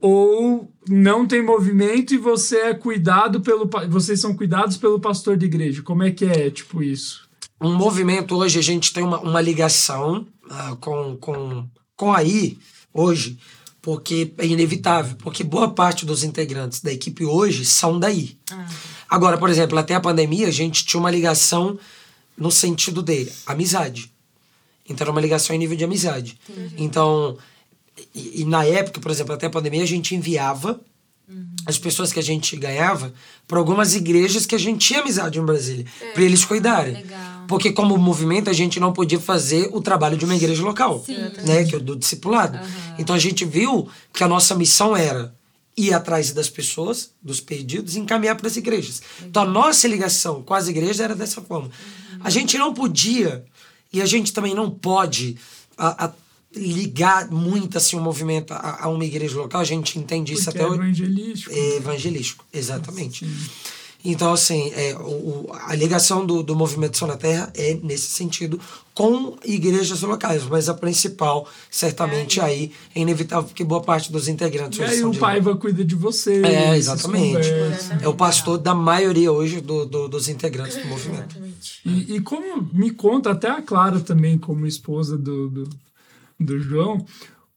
[0.00, 5.46] ou não tem movimento e você é cuidado pelo, vocês são cuidados pelo pastor de
[5.46, 5.82] igreja?
[5.82, 7.24] Como é que é, tipo isso?
[7.60, 11.66] um movimento hoje, a gente tem uma, uma ligação ah, com, com,
[11.96, 12.58] com a I
[12.94, 13.36] hoje,
[13.82, 18.38] porque é inevitável, porque boa parte dos integrantes da equipe hoje são daí.
[19.10, 21.78] Agora, por exemplo, até a pandemia, a gente tinha uma ligação
[22.38, 24.10] no sentido de amizade.
[24.88, 26.38] Então, era uma ligação em nível de amizade.
[26.78, 27.36] Então,
[28.14, 30.80] e, e na época, por exemplo, até a pandemia, a gente enviava
[31.66, 33.12] as pessoas que a gente ganhava
[33.48, 36.94] para algumas igrejas que a gente tinha amizade em Brasília, para eles cuidarem.
[36.94, 37.44] legal.
[37.48, 41.02] Porque como movimento a gente não podia fazer o trabalho de uma igreja local,
[41.46, 42.58] né, que é o do discipulado.
[42.98, 45.34] Então a gente viu que a nossa missão era
[45.76, 49.02] ir atrás das pessoas, dos pedidos, e encaminhar para as igrejas.
[49.22, 51.70] Então a nossa ligação com as igrejas era dessa forma.
[52.20, 53.44] A gente não podia
[53.92, 55.36] e a gente também não pode
[55.76, 56.12] a- a-
[56.56, 59.60] ligar muito assim o movimento a, a uma igreja local.
[59.60, 60.80] A gente entende isso Porque até é hoje.
[60.80, 61.52] evangelístico.
[61.52, 63.26] É evangelístico, exatamente.
[64.06, 65.00] Então, assim, é, o,
[65.48, 68.60] o- a ligação do, do Movimento Som na Terra é nesse sentido
[68.92, 74.78] com igrejas locais, mas a principal, certamente, aí é inevitável, porque boa parte dos integrantes
[74.78, 75.18] E aí são o lá.
[75.20, 76.42] Paiva cuida de você.
[76.44, 77.48] É, exatamente.
[78.02, 81.36] É o pastor da maioria hoje do, do- dos integrantes do movimento.
[81.82, 85.68] E, e como me conta, até a Clara também, como esposa do, do,
[86.38, 87.04] do João,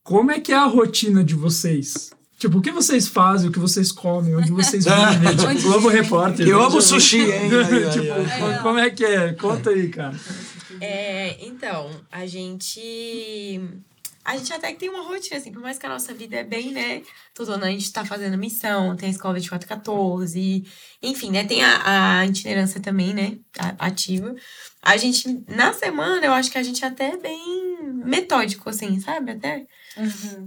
[0.04, 2.12] como é que é a rotina de vocês?
[2.40, 5.36] Tipo, o que vocês fazem, o que vocês comem, onde vocês vivem?
[5.36, 6.48] tipo, Globo Repórter.
[6.48, 6.66] Eu né?
[6.66, 7.32] amo sushi, hein?
[7.52, 8.40] Aí, aí, tipo, aí.
[8.40, 9.34] como- como é que é?
[9.34, 10.16] Conta aí, cara.
[10.80, 13.60] É, então, a gente.
[14.24, 16.44] A gente até que tem uma rotina, assim, por mais que a nossa vida é
[16.44, 17.02] bem, né?
[17.34, 20.66] Todo ano a gente tá fazendo missão, tem a escola 2414,
[21.02, 21.46] enfim, né?
[21.46, 23.38] Tem a, a itinerância também, né?
[23.58, 24.36] a- Ativa.
[24.88, 29.32] A gente, na semana, eu acho que a gente até é bem metódico, assim, sabe?
[29.32, 29.65] Até.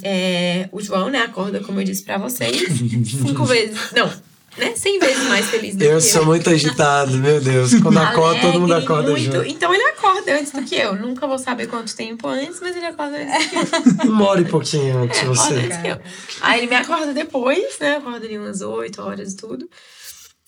[0.03, 2.57] É, o João, né, acorda, como eu disse pra vocês,
[3.05, 3.77] cinco vezes.
[3.93, 4.11] Não,
[4.57, 4.75] né?
[4.75, 7.75] Cem vezes mais feliz do Eu que sou muito agitado, meu Deus.
[7.83, 9.25] Quando acorda, todo mundo acorda muito.
[9.25, 9.45] junto.
[9.47, 10.95] Então ele acorda antes do que eu.
[10.97, 14.09] Nunca vou saber quanto tempo antes, mas ele acorda antes do que eu.
[14.11, 15.55] Uma hora e pouquinho antes de Acorda você.
[15.55, 16.01] antes que eu.
[16.41, 17.97] Aí ele me acorda depois, né?
[17.97, 19.69] Acorda ali umas 8 horas e tudo.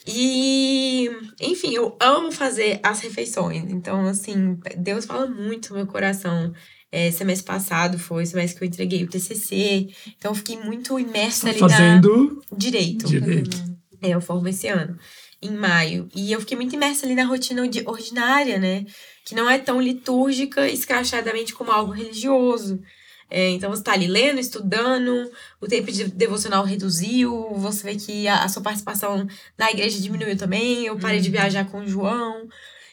[0.07, 1.09] E,
[1.41, 3.71] enfim, eu amo fazer as refeições.
[3.71, 6.53] Então, assim, Deus fala muito no meu coração.
[6.91, 9.89] É, semestre passado foi o semestre que eu entreguei o TCC.
[10.19, 13.07] Então, eu fiquei muito imersa ali na Fazendo direito.
[13.07, 13.57] direito.
[14.03, 14.99] É, eu formo esse ano,
[15.41, 16.09] em maio.
[16.15, 18.85] E eu fiquei muito imersa ali na rotina ordi- ordinária, né?
[19.25, 22.81] Que não é tão litúrgica, escrachadamente como algo religioso.
[23.35, 28.29] É, então você tá ali lendo, estudando, o tempo de devocional reduziu, você vê que
[28.29, 32.47] a, a sua participação na igreja diminuiu também, eu parei de viajar com o João.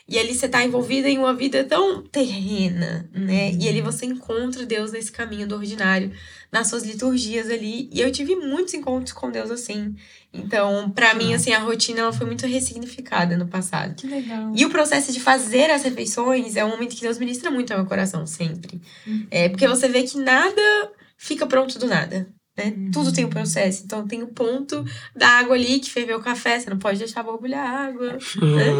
[0.09, 3.51] E ali você tá envolvida em uma vida tão terrena, né?
[3.53, 6.11] E ali você encontra Deus nesse caminho do ordinário,
[6.51, 7.87] nas suas liturgias ali.
[7.93, 9.95] E eu tive muitos encontros com Deus assim.
[10.33, 13.95] Então, pra mim, assim, a rotina ela foi muito ressignificada no passado.
[13.95, 14.51] Que legal.
[14.55, 17.79] E o processo de fazer as refeições é um momento que Deus ministra muito ao
[17.79, 18.81] meu coração, sempre.
[19.29, 22.27] É porque você vê que nada fica pronto do nada.
[22.59, 22.73] Né?
[22.91, 23.83] Tudo tem um processo.
[23.85, 24.83] Então tem o ponto
[25.15, 26.59] da água ali que ferveu o café.
[26.59, 28.17] Você não pode deixar borbulhar a água.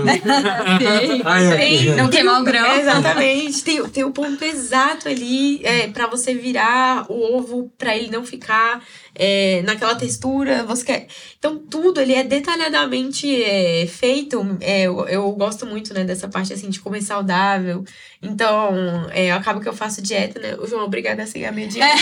[0.04, 0.20] né?
[0.80, 1.96] Tem- Ai, ai, tem- ai.
[1.96, 2.76] Não queimar o grão.
[2.78, 3.64] exatamente.
[3.64, 8.26] Tem, tem o ponto exato ali é, para você virar o ovo para ele não
[8.26, 8.84] ficar
[9.20, 10.64] é, naquela textura.
[10.64, 11.08] Você quer.
[11.38, 14.58] Então, tudo ali é detalhadamente é, feito.
[14.62, 17.84] É, eu, eu gosto muito né, dessa parte assim de comer saudável.
[18.22, 20.56] Então, é, acaba que eu faço dieta, né?
[20.62, 21.96] O João, obrigada a seguir a minha dieta.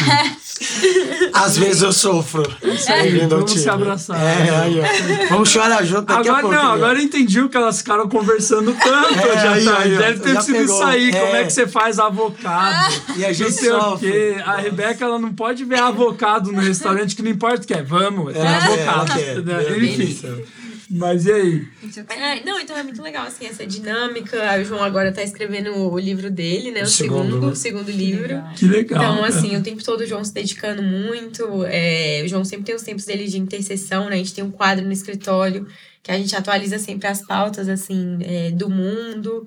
[1.34, 2.44] Às vezes eu sofro.
[2.62, 4.18] Bem-vindo ao vamos se abraçar.
[4.20, 5.28] É, aí.
[5.30, 6.56] Vamos chorar junto daqui a Agora pouco.
[6.56, 9.78] não, agora eu entendi o que elas ficaram conversando tanto É, já aí, tá.
[9.80, 11.12] aí, Deve ter sido isso aí.
[11.12, 11.42] Como É.
[11.42, 12.94] é que você faz avocado?
[13.16, 14.12] E a Não gente sei o sofre.
[14.12, 14.36] quê.
[14.46, 17.82] A Rebeca, ela não pode ver avocado no restaurante, que não importa o que é.
[17.84, 19.12] Vamos, tem É, avocado.
[19.12, 19.44] ela quer.
[19.44, 19.78] né?
[19.78, 20.44] Enfim.
[20.90, 21.68] Mas e aí?
[22.10, 24.38] É, não, então é muito legal, assim, essa dinâmica.
[24.58, 26.80] O João agora tá escrevendo o livro dele, né?
[26.80, 27.52] O, O segundo, segundo, né?
[27.52, 28.42] o segundo livro.
[28.56, 29.02] Que legal.
[29.02, 31.66] Então, assim, o tempo todo o João se dedicando muito.
[31.66, 34.16] É, o João sempre tem os tempos dele de intercessão, né?
[34.16, 35.68] A gente tem um quadro no escritório
[36.02, 39.46] que a gente atualiza sempre as pautas, assim, é, do mundo.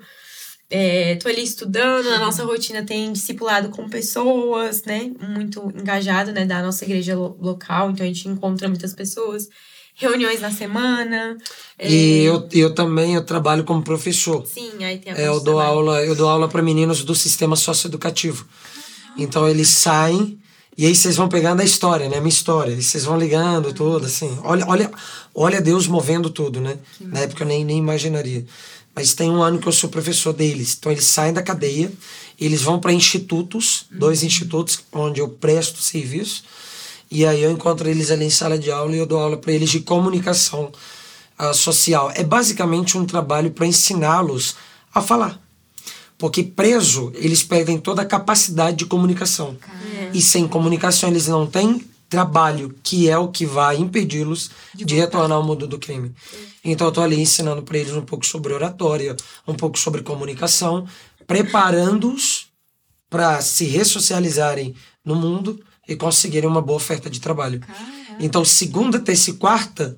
[0.71, 5.11] É, tô ali estudando, a nossa rotina tem discipulado com pessoas, né?
[5.21, 6.45] Muito engajado, né?
[6.47, 9.49] Da nossa igreja lo- local, então a gente encontra muitas pessoas.
[9.97, 11.37] Reuniões na semana.
[11.79, 14.47] é, E eu, eu também eu trabalho como professor.
[14.47, 15.69] Sim, aí tem a É, eu dou trabalho.
[15.71, 18.47] aula, eu dou aula para meninos do sistema socioeducativo.
[19.19, 20.39] Então eles saem
[20.79, 22.17] E aí vocês vão pegando a história, né?
[22.17, 22.73] A minha história.
[22.73, 24.39] E vocês vão ligando tudo, assim.
[24.45, 24.91] Olha, olha,
[25.35, 26.79] olha Deus movendo tudo, né?
[27.01, 28.47] Na época eu nem, nem imaginaria.
[28.95, 30.77] Mas tem um ano que eu sou professor deles.
[30.79, 31.93] Então eles saem da cadeia,
[32.39, 36.45] eles vão para institutos, dois institutos onde eu presto serviço.
[37.11, 39.53] E aí eu encontro eles ali em sala de aula e eu dou aula para
[39.53, 40.71] eles de comunicação
[41.39, 42.13] uh, social.
[42.15, 44.57] É basicamente um trabalho para ensiná-los
[44.95, 45.41] a falar.
[46.17, 49.57] Porque preso, eles perdem toda a capacidade de comunicação.
[50.13, 54.97] E sem comunicação, eles não têm trabalho, que é o que vai impedi-los de, de
[54.97, 56.13] retornar ao mundo do crime.
[56.63, 60.87] Então eu estou ali ensinando para eles um pouco sobre oratória, um pouco sobre comunicação,
[61.27, 62.49] preparando-os
[63.09, 67.61] para se ressocializarem no mundo e conseguirem uma boa oferta de trabalho.
[67.61, 67.91] Caramba.
[68.19, 69.97] Então segunda, terça e quarta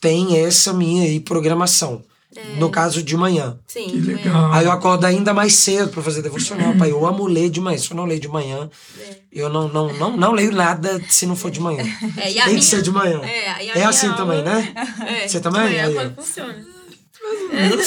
[0.00, 2.04] tem essa minha aí programação.
[2.36, 2.56] É.
[2.58, 3.58] No caso de manhã.
[3.66, 4.52] Sim, que legal.
[4.52, 6.90] Aí eu acordo ainda mais cedo para fazer devocional, pai.
[6.90, 7.78] Eu amo ler de manhã.
[7.78, 8.68] Se eu não leio de manhã,
[9.00, 9.16] é.
[9.32, 11.82] eu não, não, não, não leio nada se não for de manhã.
[12.18, 13.20] É, Tem minha, que ser de manhã.
[13.24, 14.74] É, é assim aula, também, né?
[15.06, 15.74] É, Você também?
[15.74, 16.77] É, quando funciona.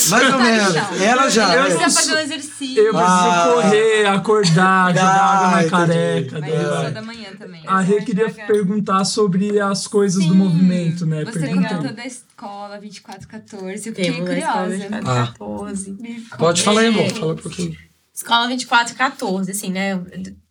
[0.09, 1.01] Mais ou menos.
[1.01, 1.55] Ela já.
[1.55, 1.75] Eu é.
[1.75, 2.77] preciso fazer um exercício.
[2.83, 3.51] Eu preciso Ah.
[3.53, 5.69] correr, acordar, jogar água na entendi.
[5.71, 6.39] careca.
[6.39, 7.61] Mas eu sou da manhã também.
[7.65, 11.23] A Rê queria perguntar sobre as coisas do movimento, né?
[11.25, 11.75] Você Perguntando.
[11.75, 13.89] contou da escola 2414.
[13.89, 14.67] Eu fiquei Temos curiosa.
[14.67, 15.95] 2414.
[16.37, 17.01] Pode falar aí, amor.
[17.05, 17.09] É.
[17.09, 17.77] Fala um pouquinho.
[18.13, 19.99] Escola 2414, assim, né?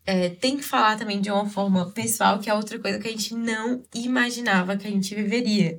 [0.06, 3.10] É, tem que falar também de uma forma pessoal, que é outra coisa que a
[3.10, 5.78] gente não imaginava que a gente viveria.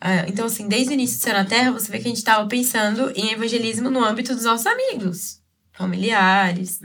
[0.00, 2.18] Ah, então, assim, desde o início do Céu na Terra, você vê que a gente
[2.18, 5.40] estava pensando em evangelismo no âmbito dos nossos amigos,
[5.72, 6.80] familiares.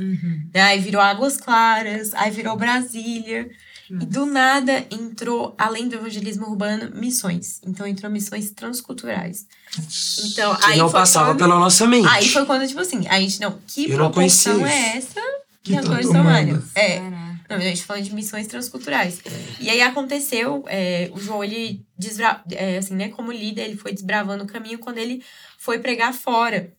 [0.54, 0.62] né?
[0.62, 3.50] Aí virou Águas Claras, aí virou Brasília.
[3.90, 7.60] E do nada entrou, além do evangelismo urbano, missões.
[7.66, 9.46] Então entrou missões transculturais.
[10.26, 12.08] Então, Que aí não foi passava quando- pela nossa mente.
[12.08, 13.60] Aí foi quando, tipo assim, a gente não.
[13.68, 15.08] Que Eu não proporção conhecia é isso.
[15.18, 15.22] essa
[15.64, 16.64] Que as coisas várias?
[16.76, 17.00] É.
[17.00, 17.30] Caraca.
[17.50, 19.20] Não, a gente falando de missões transculturais.
[19.60, 22.44] E aí aconteceu, é, o João, ele, desbra...
[22.52, 25.24] é, assim, né, como líder, ele foi desbravando o caminho quando ele
[25.58, 26.72] foi pregar fora.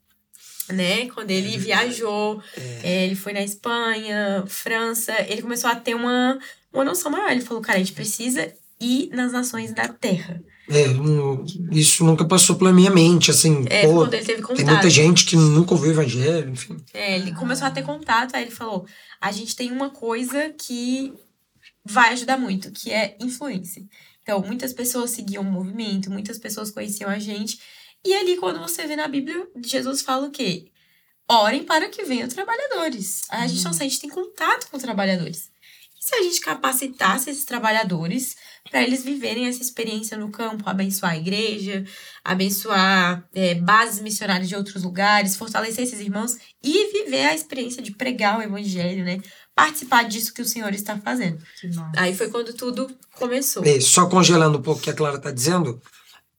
[0.68, 1.06] Né?
[1.10, 2.40] Quando ele viajou,
[2.84, 6.38] é, ele foi na Espanha, França, ele começou a ter uma,
[6.72, 7.30] uma noção maior.
[7.30, 10.42] Ele falou, cara, a gente precisa ir nas nações da terra.
[10.68, 10.84] É,
[11.72, 14.56] isso nunca passou pela minha mente, assim, É, pô, quando ele teve contato.
[14.56, 16.76] tem muita gente que nunca ouviu o evangelho, enfim.
[16.94, 18.86] É, ele começou a ter contato, aí ele falou:
[19.20, 21.12] a gente tem uma coisa que
[21.84, 23.82] vai ajudar muito, que é influência.
[24.22, 27.58] Então, muitas pessoas seguiam o movimento, muitas pessoas conheciam a gente.
[28.06, 30.66] E ali, quando você vê na Bíblia, Jesus fala o quê?
[31.28, 33.22] Orem para que venham trabalhadores.
[33.28, 35.49] A gente não a gente tem contato com trabalhadores.
[36.10, 38.34] Se a gente capacitasse esses trabalhadores
[38.68, 41.84] para eles viverem essa experiência no campo, abençoar a igreja,
[42.24, 47.92] abençoar é, bases missionárias de outros lugares, fortalecer esses irmãos e viver a experiência de
[47.92, 49.20] pregar o evangelho, né?
[49.54, 51.38] Participar disso que o Senhor está fazendo.
[51.96, 53.64] Aí foi quando tudo começou.
[53.64, 55.80] É, só congelando um pouco o que a Clara está dizendo,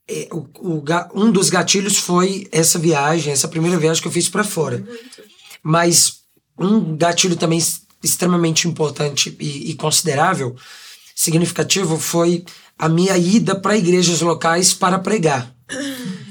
[0.06, 4.12] é, o, o ga- um dos gatilhos foi essa viagem, essa primeira viagem que eu
[4.12, 4.84] fiz para fora.
[5.64, 6.24] Mas
[6.60, 7.60] um gatilho também
[8.04, 10.56] extremamente importante e, e considerável,
[11.16, 12.44] significativo, foi
[12.78, 15.54] a minha ida para igrejas locais para pregar.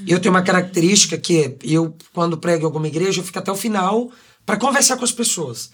[0.06, 3.56] Eu tenho uma característica que eu, quando prego em alguma igreja, eu fico até o
[3.56, 4.10] final
[4.44, 5.70] para conversar com as pessoas.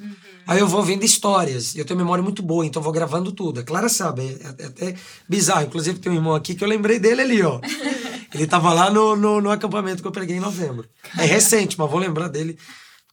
[0.46, 1.74] Aí eu vou vendo histórias.
[1.74, 3.60] Eu tenho memória muito boa, então vou gravando tudo.
[3.60, 4.94] A Clara sabe, é, é até
[5.28, 5.64] bizarro.
[5.64, 7.60] Inclusive tem um irmão aqui que eu lembrei dele ali, ó.
[8.34, 10.86] Ele tava lá no, no, no acampamento que eu preguei em novembro.
[11.16, 12.58] É recente, mas vou lembrar dele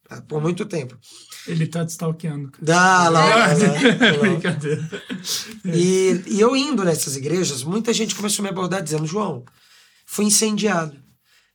[0.09, 0.97] ah, por muito tempo.
[1.47, 2.51] Ele tá te stalkeando.
[2.61, 4.19] Dá lá, lá, lá, lá.
[4.19, 5.03] Brincadeira.
[5.65, 9.43] E, e eu indo nessas igrejas, muita gente começou a me abordar dizendo: João,
[10.05, 10.97] fui incendiado,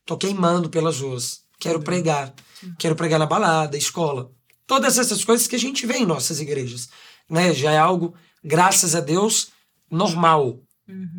[0.05, 2.33] tô queimando pelas ruas, quero pregar,
[2.77, 4.31] quero pregar na balada, escola.
[4.67, 6.89] Todas essas coisas que a gente vê em nossas igrejas.
[7.27, 7.53] Né?
[7.53, 9.49] Já é algo, graças a Deus,
[9.89, 10.59] normal.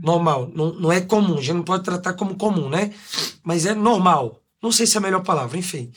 [0.03, 0.51] Normal.
[0.55, 2.93] Não, não é comum, a gente não pode tratar como comum, né?
[3.43, 4.41] Mas é normal.
[4.63, 5.93] Não sei se é a melhor palavra, enfim.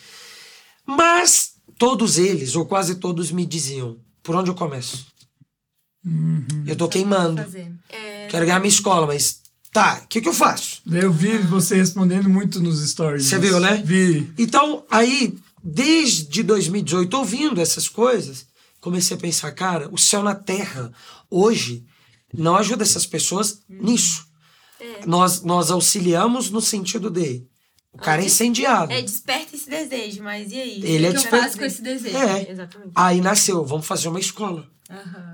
[0.85, 5.05] Mas todos eles, ou quase todos, me diziam: por onde eu começo?
[6.67, 7.41] Eu tô queimando.
[7.41, 7.71] Fazer.
[8.29, 9.41] Quero ganhar minha escola, mas
[9.71, 10.81] tá, o que, que eu faço?
[10.91, 13.25] Eu vi você respondendo muito nos stories.
[13.25, 13.81] Você viu, né?
[13.85, 14.31] Vi.
[14.37, 18.45] Então, aí, desde 2018, ouvindo essas coisas,
[18.81, 20.91] comecei a pensar, cara, o céu na terra,
[21.29, 21.85] hoje,
[22.33, 24.25] não ajuda essas pessoas nisso.
[25.05, 27.45] Nós, nós auxiliamos no sentido de.
[27.93, 28.91] O cara é incendiado.
[28.91, 30.81] É, desperta esse desejo, mas e aí?
[30.83, 32.17] Ele é O que eu desper- faço com esse desejo?
[32.17, 32.51] É.
[32.51, 32.91] Exatamente.
[32.95, 34.67] Aí nasceu, vamos fazer uma escola.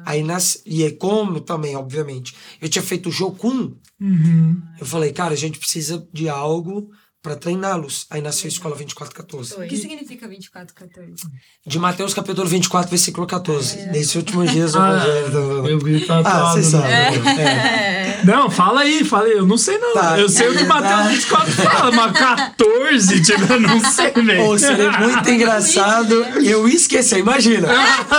[0.05, 2.35] Aí nasce, e é como também, obviamente.
[2.61, 4.61] Eu tinha feito o Jocum, Uhum.
[4.79, 6.89] Eu falei, cara, a gente precisa de algo
[7.21, 8.05] para treiná-los.
[8.09, 9.55] Aí nasceu a escola 2414.
[9.55, 11.23] O que significa 2414?
[11.65, 13.87] De Mateus capítulo 24, versículo 14.
[13.87, 15.67] Nesse último dia, o Ah, evangelho.
[15.67, 16.51] eu vi Ah, tatuado.
[16.53, 17.39] vocês no- sabem.
[17.39, 18.21] É.
[18.23, 19.33] Não, fala aí, fala aí.
[19.33, 19.93] Eu não sei não.
[19.93, 20.19] Tá.
[20.19, 24.43] Eu sei o que Mateus 24 fala, mas 14, tipo, eu não sei, velho.
[24.45, 26.13] Ou seria muito engraçado.
[26.43, 27.67] Eu esqueci, imagina.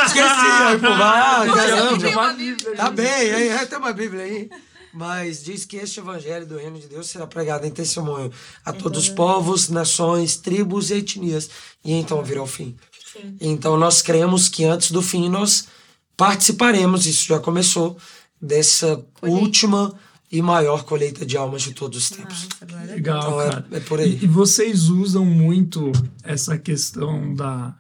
[0.07, 0.21] Esqueci.
[0.21, 1.99] Aí, pô, ah, caramba.
[1.99, 2.77] tem uma Bíblia.
[2.77, 4.51] Tá bem, aí, aí tem uma Bíblia aí.
[4.93, 8.33] Mas diz que este evangelho do reino de Deus será pregado em testemunho
[8.65, 11.49] a todos os povos, nações, tribos e etnias.
[11.85, 12.77] E então virá o fim.
[13.13, 13.37] Sim.
[13.41, 15.69] Então nós cremos que antes do fim nós
[16.17, 17.97] participaremos, isso já começou,
[18.41, 19.95] dessa última
[20.33, 22.49] e maior colheita de almas de todos os tempos.
[22.87, 23.67] Legal, Então, é- cara.
[23.73, 24.19] é por aí.
[24.21, 25.91] E, e vocês usam muito
[26.23, 27.75] essa questão da,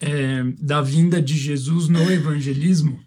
[0.00, 3.00] é, da vinda de Jesus no evangelismo?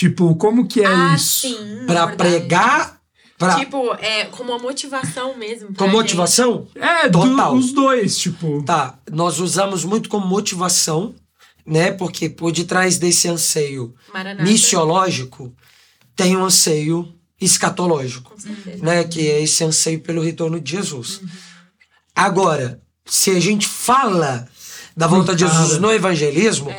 [0.00, 1.48] Tipo, como que é ah, isso?
[1.48, 1.84] sim.
[1.86, 2.16] Para verdade.
[2.16, 3.00] pregar,
[3.36, 5.68] pra, Tipo, é como uma motivação mesmo.
[5.68, 5.94] com pra gente.
[5.94, 7.54] motivação, É, do- Total.
[7.54, 8.62] os dois, tipo.
[8.62, 11.14] Tá, nós usamos muito como motivação,
[11.66, 11.92] né?
[11.92, 14.42] Porque por detrás desse anseio Maranata.
[14.42, 15.54] missiológico
[16.16, 17.06] tem um anseio
[17.38, 18.82] escatológico, Com certeza.
[18.82, 19.04] né?
[19.04, 21.20] Que é esse anseio pelo retorno de Jesus.
[22.14, 24.48] Agora, se a gente fala
[24.96, 26.74] da volta de Jesus no evangelismo,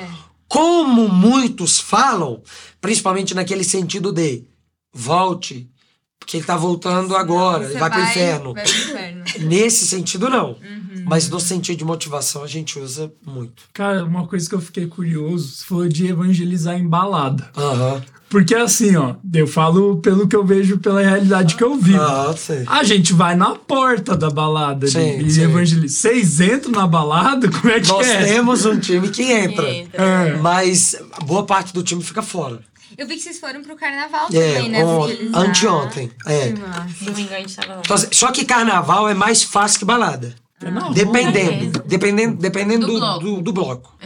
[0.52, 2.42] como muitos falam,
[2.82, 4.44] principalmente naquele sentido de
[4.92, 5.70] volte,
[6.20, 8.54] porque ele tá voltando agora, ele vai, pro inferno.
[8.54, 9.24] Vai pro inferno.
[9.48, 10.58] Nesse sentido, não.
[11.06, 13.64] Mas no sentido de motivação, a gente usa muito.
[13.74, 17.50] Cara, uma coisa que eu fiquei curioso, você falou de evangelizar em balada.
[17.58, 18.02] Aham.
[18.30, 22.02] Porque assim, ó, eu falo pelo que eu vejo, pela realidade que eu vivo.
[22.02, 22.64] Ah, sei.
[22.66, 25.42] A gente vai na porta da balada ali Sim, e sim.
[25.42, 25.94] evangeliza.
[25.94, 27.50] Vocês entram na balada?
[27.52, 28.24] Como é que Nós é?
[28.24, 29.66] temos um time que entra.
[29.66, 30.02] Que entra.
[30.02, 30.36] É.
[30.38, 30.96] Mas
[31.26, 32.62] boa parte do time fica fora.
[32.98, 34.80] Eu vi que vocês foram pro carnaval É, também, né?
[34.82, 35.42] evangelizar.
[35.42, 36.12] anteontem.
[36.26, 36.52] É.
[36.54, 37.06] Que massa.
[37.06, 37.82] Domingo a gente tava lá.
[37.84, 40.34] Então, só que carnaval é mais fácil que balada.
[40.94, 41.84] Dependendo.
[41.86, 43.20] Dependendo, dependendo Do do, bloco.
[43.24, 43.98] do, do bloco.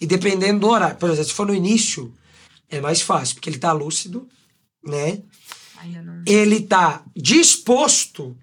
[0.00, 0.96] E dependendo do horário.
[0.96, 2.12] Por exemplo, se for no início,
[2.70, 4.28] é mais fácil, porque ele tá lúcido,
[4.84, 5.20] né?
[5.78, 6.22] Ainda não.
[6.26, 8.36] Ele tá disposto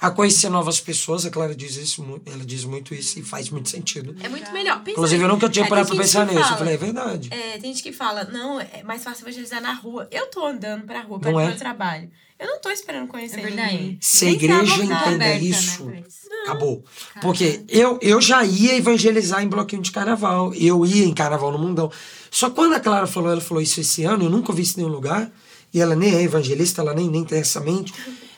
[0.00, 1.24] a conhecer novas pessoas.
[1.26, 4.14] A Clara diz isso, ela diz muito isso e faz muito sentido.
[4.22, 4.78] É muito melhor.
[4.78, 6.38] Pensa Inclusive, eu nunca tinha é, parado pra pensar nisso.
[6.40, 7.28] fala, Eu falei, é verdade.
[7.32, 10.06] É, tem gente que fala, não, é mais fácil evangelizar na rua.
[10.10, 11.48] Eu tô andando pra rua, pra Não ir é?
[11.48, 12.10] meu trabalho.
[12.38, 13.72] Eu não tô esperando conhecer É verdade.
[13.72, 13.98] ninguém.
[14.00, 16.02] Se a tá igreja entender aberta, isso, né,
[16.44, 16.84] acabou.
[17.20, 20.54] Porque eu, eu já ia evangelizar em bloquinho de carnaval.
[20.54, 21.90] Eu ia em carnaval no mundão.
[22.30, 24.82] Só quando a Clara falou, ela falou isso esse ano, eu nunca vi isso em
[24.82, 25.30] nenhum lugar.
[25.74, 27.92] E ela nem é evangelista, ela nem, nem tem essa mente.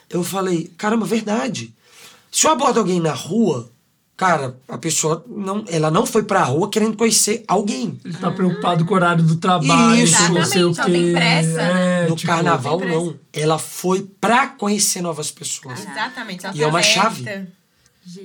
[0.09, 1.75] Eu falei, caramba, verdade.
[2.33, 3.71] Se eu abordo alguém na rua,
[4.21, 7.99] cara, a pessoa não, ela não foi pra rua querendo conhecer alguém.
[8.05, 10.31] Ele tá preocupado com o horário do trabalho, Isso.
[10.31, 10.83] não sei o quê.
[10.83, 13.19] tem pressa, É, no tipo, carnaval, tem não.
[13.33, 15.81] Ela foi pra conhecer novas pessoas.
[15.81, 16.45] Exatamente.
[16.45, 17.23] ela E é uma tá chave.
[17.23, 17.51] aberta.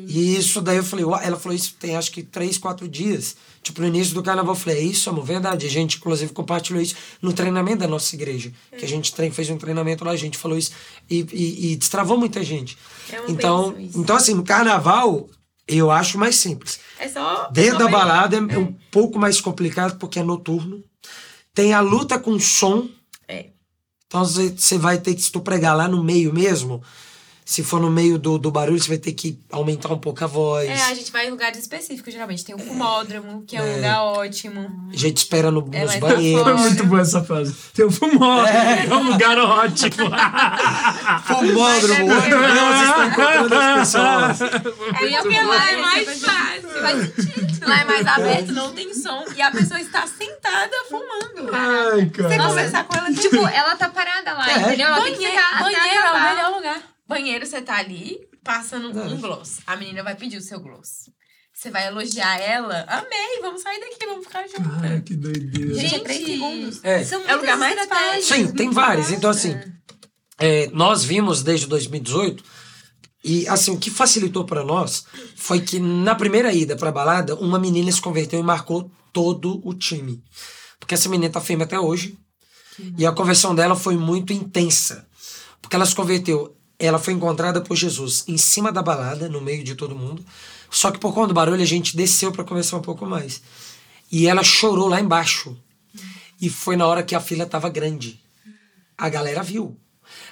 [0.07, 3.37] E isso daí eu falei, ela falou isso tem acho que três, quatro dias.
[3.63, 5.65] Tipo, no início do carnaval, eu falei, é isso, amor, verdade.
[5.65, 8.51] A gente, inclusive, compartilhou isso no treinamento da nossa igreja.
[8.77, 10.71] Que a gente trein, fez um treinamento lá, a gente falou isso
[11.09, 12.77] e, e, e destravou muita gente.
[13.11, 15.29] Eu Então, então, assim, no carnaval,
[15.67, 16.79] eu acho mais simples.
[16.99, 17.49] É só.
[17.51, 20.83] Dentro da balada é, é um pouco mais complicado porque é noturno.
[21.53, 22.87] Tem a luta com som.
[23.27, 23.47] É.
[24.07, 26.83] Então você você vai ter que, se tu pregar lá no meio mesmo,
[27.47, 30.27] se for no meio do, do barulho, você vai ter que aumentar um pouco a
[30.27, 30.67] voz.
[30.67, 32.43] É, a gente vai em lugares específicos, geralmente.
[32.43, 34.89] Tem o fumódromo, que é um lugar ótimo.
[34.91, 36.59] A gente espera no, É, nos mas- Foi banheiros.
[36.61, 37.55] muito boa essa frase.
[37.73, 38.87] Tem o fumódromo, é.
[38.95, 40.09] um lugar ótimo.
[41.25, 44.41] Fumódromo, é onde Deus está encontrando as pessoas.
[44.41, 46.69] É porque lá é mais fácil.
[46.81, 47.67] Faz sentido.
[47.67, 49.23] Lá é mais aberto, não tem som.
[49.35, 51.51] E a pessoa está sentada fumando.
[51.53, 52.47] Ai, Você cara.
[52.47, 54.57] conversar com ela, Tipo, ela tá parada lá, É.
[54.61, 54.87] entendeu?
[54.87, 56.94] Ela tem que banheiro, ficar banheiro é o melhor lugar.
[57.07, 59.59] Banheiro, você tá ali, passando um gloss.
[59.65, 61.09] A menina vai pedir o seu gloss.
[61.53, 62.85] Você vai elogiar ela.
[62.87, 65.03] Amei, vamos sair daqui, vamos ficar Ai, juntas.
[65.05, 65.73] que doideira.
[65.73, 66.79] Gente, é três segundos.
[66.83, 67.03] É.
[67.03, 69.09] São É o lugar mais estratégias, Sim, tem vários.
[69.09, 69.57] Então, assim,
[70.37, 72.43] é, nós vimos desde 2018
[73.23, 77.57] e, assim, o que facilitou para nós foi que na primeira ida pra balada, uma
[77.57, 80.21] menina se converteu e marcou todo o time.
[80.79, 82.17] Porque essa menina tá firme até hoje.
[82.97, 85.07] E a conversão dela foi muito intensa.
[85.61, 89.63] Porque ela se converteu, ela foi encontrada por Jesus em cima da balada, no meio
[89.63, 90.23] de todo mundo.
[90.69, 93.41] Só que por conta do barulho, a gente desceu para conversar um pouco mais.
[94.11, 95.57] E ela chorou lá embaixo.
[96.41, 98.19] E foi na hora que a fila tava grande.
[98.97, 99.77] A galera viu.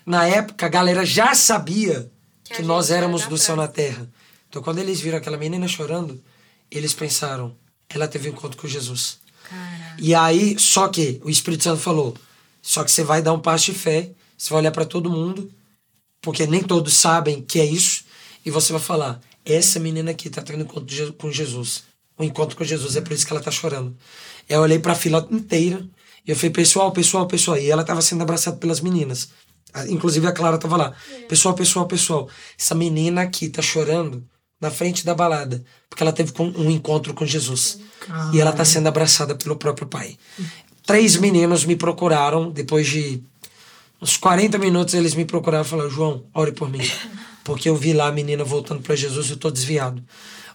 [0.06, 2.12] Na época, a galera já sabia
[2.44, 4.10] Que que, nós éramos do céu na terra.
[4.50, 6.22] Então, quando eles viram aquela menina chorando,
[6.70, 7.56] eles pensaram:
[7.90, 9.20] ela teve um encontro com Jesus.
[9.98, 12.16] E aí, só que o Espírito Santo falou:
[12.62, 15.50] só que você vai dar um passo de fé, você vai olhar para todo mundo,
[16.24, 18.04] porque nem todos sabem que é isso,
[18.44, 21.84] e você vai falar: essa menina aqui tá tendo encontro com Jesus.
[22.18, 23.96] O encontro com Jesus, é por isso que ela tá chorando.
[24.50, 25.86] Eu olhei pra fila inteira
[26.26, 27.58] e eu falei: pessoal, pessoal, pessoal.
[27.58, 29.30] E ela tava sendo abraçada pelas meninas.
[29.74, 30.94] A- Inclusive a Clara tava lá.
[31.28, 32.30] Pessoal, pessoal, pessoal.
[32.60, 34.24] Essa menina aqui tá chorando
[34.62, 37.80] na frente da balada porque ela teve um encontro com Jesus.
[38.34, 40.18] E ela tá sendo abraçada pelo próprio pai.
[40.86, 43.24] Três meninos me procuraram depois de
[44.04, 46.82] uns 40 minutos eles me procuraram e falaram: João, ore por mim.
[47.44, 50.02] Porque eu vi lá a menina voltando para Jesus e eu tô desviado.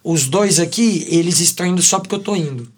[0.04, 2.70] Os dois aqui, eles estão indo só porque eu tô indo.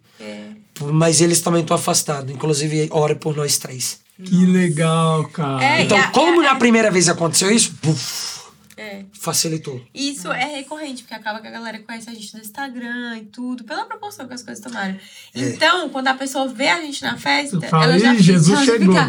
[0.92, 2.32] Mas eles também estão afastados.
[2.34, 3.98] Inclusive, ore por nós três.
[4.24, 5.62] Que legal, cara.
[5.62, 8.39] É, Então, a- como a- na primeira vez aconteceu isso, buf,
[8.80, 9.04] É.
[9.12, 9.84] facilitou.
[9.94, 13.62] Isso é recorrente, porque acaba que a galera conhece a gente no Instagram e tudo,
[13.64, 14.96] pela proporção que as coisas tomaram.
[15.34, 18.60] Então, quando a pessoa vê a gente na festa, fala, ela já "Ih, fica- Jesus
[18.64, 19.06] chegou." fica-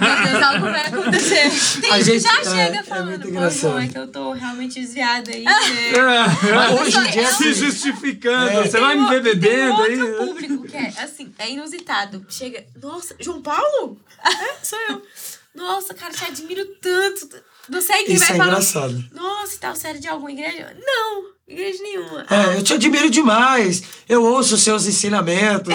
[0.00, 1.50] Meu Deus, algo vai acontecer.
[1.82, 4.80] Tem A gente já é, chega é falando, muito pô, é que eu tô realmente
[4.80, 5.44] desviada aí.
[5.44, 5.52] né?"
[5.92, 6.80] É.
[6.80, 8.50] Hoje em dia, Se assim, justificando.
[8.50, 8.62] É.
[8.66, 10.00] Você vai me ver bebendo aí?
[10.00, 12.24] outro público que é, assim, é inusitado.
[12.30, 14.00] Chega, nossa, João Paulo?
[14.24, 15.02] É, sou eu.
[15.54, 17.28] Nossa, cara, te admiro tanto.
[17.70, 19.04] Você é que Isso vai é falar, engraçado.
[19.14, 20.76] nossa, e tal, sério de alguma igreja?
[20.84, 22.26] Não, igreja nenhuma.
[22.28, 23.82] É, eu te admiro demais.
[24.08, 25.72] Eu ouço os seus ensinamentos.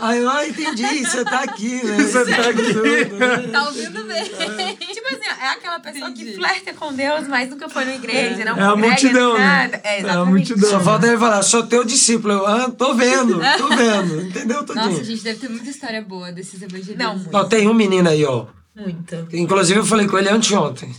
[0.00, 1.96] Aí eu ah, entendi, você tá aqui, né?
[2.08, 3.50] Você tá aqui.
[3.52, 4.24] Tá ouvindo bem.
[4.78, 6.24] Tipo assim, é aquela pessoa Entendi.
[6.32, 9.38] que flerta com Deus, mas nunca foi na igreja, não É a multidão, né?
[9.40, 9.80] nada.
[9.84, 10.30] É, É a exatamente.
[10.30, 10.70] multidão.
[10.70, 12.32] Só falta ele falar, sou teu discípulo.
[12.34, 14.22] Eu, ah, tô vendo, tô vendo.
[14.22, 15.04] Entendeu, Nossa, Todinho?
[15.04, 16.96] gente, deve ter muita história boa desses evangelistas.
[16.98, 17.34] Não, muito.
[17.34, 18.46] Ó, tem um menino aí, ó.
[18.74, 19.26] Muito.
[19.32, 20.94] Inclusive, eu falei com ele anteontem.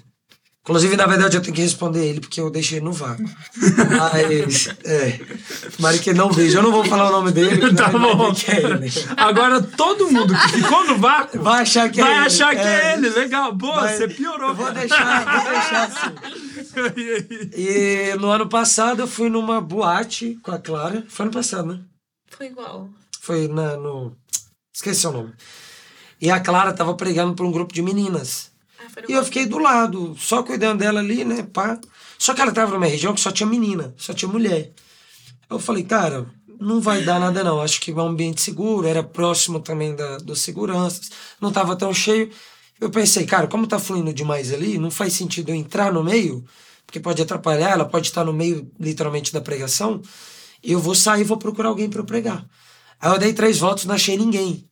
[0.70, 3.26] Inclusive, na verdade, eu tenho que responder ele, porque eu deixei no vácuo.
[3.58, 5.20] Mas, é.
[5.76, 6.60] Tomara que ele não veja.
[6.60, 7.60] Eu não vou falar o nome dele.
[7.76, 8.32] Tá vai bom.
[8.48, 8.92] é ele.
[9.18, 12.26] Agora todo mundo que ficou no vácuo Vai achar que é vai ele.
[12.28, 13.10] achar que é ele.
[13.10, 13.52] Legal.
[13.54, 14.50] Boa, Vai- você piorou.
[14.50, 17.50] Eu vou deixar, vou deixar assim.
[17.56, 21.04] E no ano passado eu fui numa boate com a Clara.
[21.10, 21.80] Foi ano passado, né?
[22.30, 22.88] Foi igual.
[23.20, 24.16] Foi na, no.
[24.76, 25.34] Esqueci o nome.
[26.22, 28.52] E a Clara tava pregando para um grupo de meninas.
[29.08, 31.80] E eu fiquei do lado, só cuidando dela ali, né, pá.
[32.18, 34.72] Só que ela tava numa região que só tinha menina, só tinha mulher.
[35.50, 36.28] Eu falei, cara,
[36.60, 37.62] não vai dar nada não.
[37.62, 41.10] Acho que é um ambiente seguro, era próximo também da, dos seguranças,
[41.40, 42.30] não tava tão cheio.
[42.80, 46.46] Eu pensei, cara, como tá fluindo demais ali, não faz sentido eu entrar no meio,
[46.86, 50.02] porque pode atrapalhar, ela pode estar no meio, literalmente, da pregação.
[50.64, 52.46] Eu vou sair e vou procurar alguém para eu pregar.
[53.00, 54.69] Aí eu dei três voltas, não achei ninguém.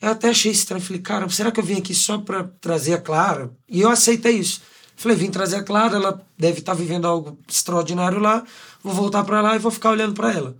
[0.00, 0.82] Eu até achei estranho.
[0.82, 3.50] Falei, cara, será que eu vim aqui só pra trazer a Clara?
[3.68, 4.62] E eu aceitei isso.
[4.96, 8.44] Falei, vim trazer a Clara, ela deve estar vivendo algo extraordinário lá.
[8.82, 10.56] Vou voltar pra lá e vou ficar olhando pra ela.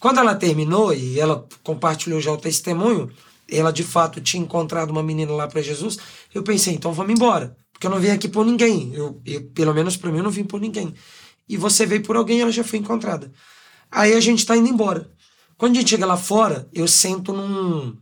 [0.00, 3.10] Quando ela terminou e ela compartilhou já o testemunho,
[3.48, 5.98] ela de fato tinha encontrado uma menina lá pra Jesus,
[6.34, 7.56] eu pensei, então vamos embora.
[7.72, 8.92] Porque eu não vim aqui por ninguém.
[8.94, 10.94] Eu, eu, pelo menos pra mim, eu não vim por ninguém.
[11.48, 13.30] E você veio por alguém, ela já foi encontrada.
[13.90, 15.10] Aí a gente tá indo embora.
[15.56, 17.96] Quando a gente chega lá fora, eu sento num,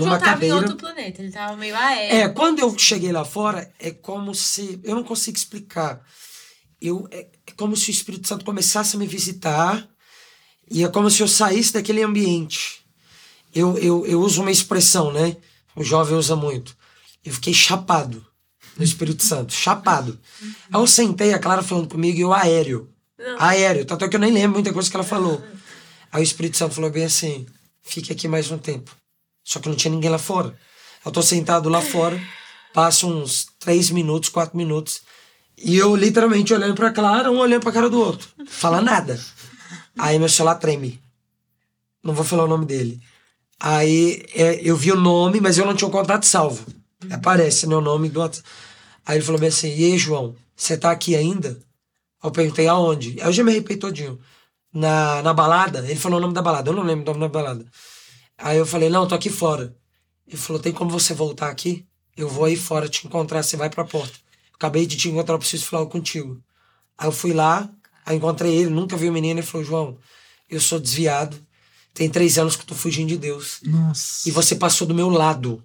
[0.00, 2.16] numa João tava em outro planeta, ele tava meio aéreo.
[2.16, 4.80] É, quando eu cheguei lá fora, é como se.
[4.84, 6.00] Eu não consigo explicar.
[6.80, 9.88] Eu, é, é como se o Espírito Santo começasse a me visitar
[10.70, 12.84] e é como se eu saísse daquele ambiente.
[13.54, 15.36] Eu, eu, eu uso uma expressão, né?
[15.74, 16.76] O jovem usa muito.
[17.24, 18.24] Eu fiquei chapado
[18.76, 20.18] no Espírito Santo, chapado.
[20.42, 22.92] Aí eu sentei, a Clara falando comigo e eu aéreo.
[23.38, 25.42] Aéreo, tanto é que eu nem lembro muita coisa que ela falou.
[26.12, 27.46] Aí o Espírito Santo falou bem assim:
[27.82, 28.94] fique aqui mais um tempo.
[29.46, 30.58] Só que não tinha ninguém lá fora.
[31.04, 32.20] Eu tô sentado lá fora,
[32.74, 35.02] passa uns três minutos, quatro minutos,
[35.56, 38.28] e eu literalmente olhando pra Clara, um olhando pra cara do outro.
[38.48, 39.18] Fala nada.
[39.96, 41.00] Aí meu celular treme.
[42.02, 43.00] Não vou falar o nome dele.
[43.58, 46.66] Aí é, eu vi o nome, mas eu não tinha o contato salvo.
[47.08, 48.46] Aparece, o nome do WhatsApp.
[49.06, 51.56] Aí ele falou bem assim, e aí, João, você tá aqui ainda?
[52.22, 53.16] Eu perguntei aonde.
[53.20, 54.18] Aí eu já me arrepiei todinho.
[54.72, 57.28] Na, na balada, ele falou o nome da balada, eu não lembro o nome da
[57.28, 57.64] balada.
[58.38, 59.76] Aí eu falei, não, tô aqui fora.
[60.26, 61.86] Ele falou, tem como você voltar aqui?
[62.16, 64.18] Eu vou aí fora te encontrar, você vai pra porta.
[64.54, 66.42] Acabei de te encontrar, eu preciso falar contigo.
[66.96, 67.70] Aí eu fui lá,
[68.04, 69.98] aí encontrei ele, nunca vi o menino, ele falou, João,
[70.48, 71.36] eu sou desviado,
[71.92, 73.60] tem três anos que eu tô fugindo de Deus.
[73.62, 74.28] Nossa.
[74.28, 75.62] E você passou do meu lado.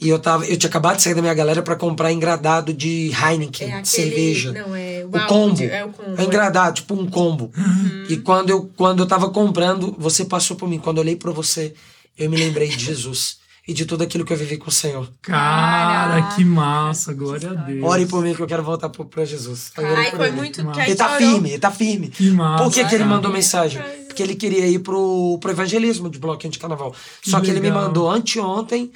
[0.00, 3.12] E eu tava, eu tinha acabado de sair da minha galera pra comprar engradado de
[3.12, 4.52] Heineken, É de cerveja.
[4.52, 5.62] Não, é o, O combo.
[5.62, 6.20] É o combo.
[6.20, 7.52] É engradado, tipo um combo.
[7.56, 8.06] Uhum.
[8.08, 10.78] E quando eu, quando eu tava comprando, você passou por mim.
[10.78, 11.74] Quando eu olhei pra você,
[12.18, 13.38] eu me lembrei de Jesus.
[13.66, 15.08] E de tudo aquilo que eu vivi com o Senhor.
[15.22, 16.36] Cara, Caraca.
[16.36, 17.14] que massa.
[17.14, 17.82] Glória a Deus.
[17.82, 19.72] Ore por mim que eu quero voltar pra Jesus.
[19.78, 20.36] Eu orei Ai, foi ele.
[20.36, 20.70] muito...
[20.70, 22.08] Que Ele tá firme, ele tá firme.
[22.08, 22.62] Que massa.
[22.62, 23.80] Por que, que ele mandou mensagem?
[24.06, 26.94] Porque ele queria ir pro, pro evangelismo de bloquinho de carnaval.
[27.22, 28.92] Só que ele me mandou anteontem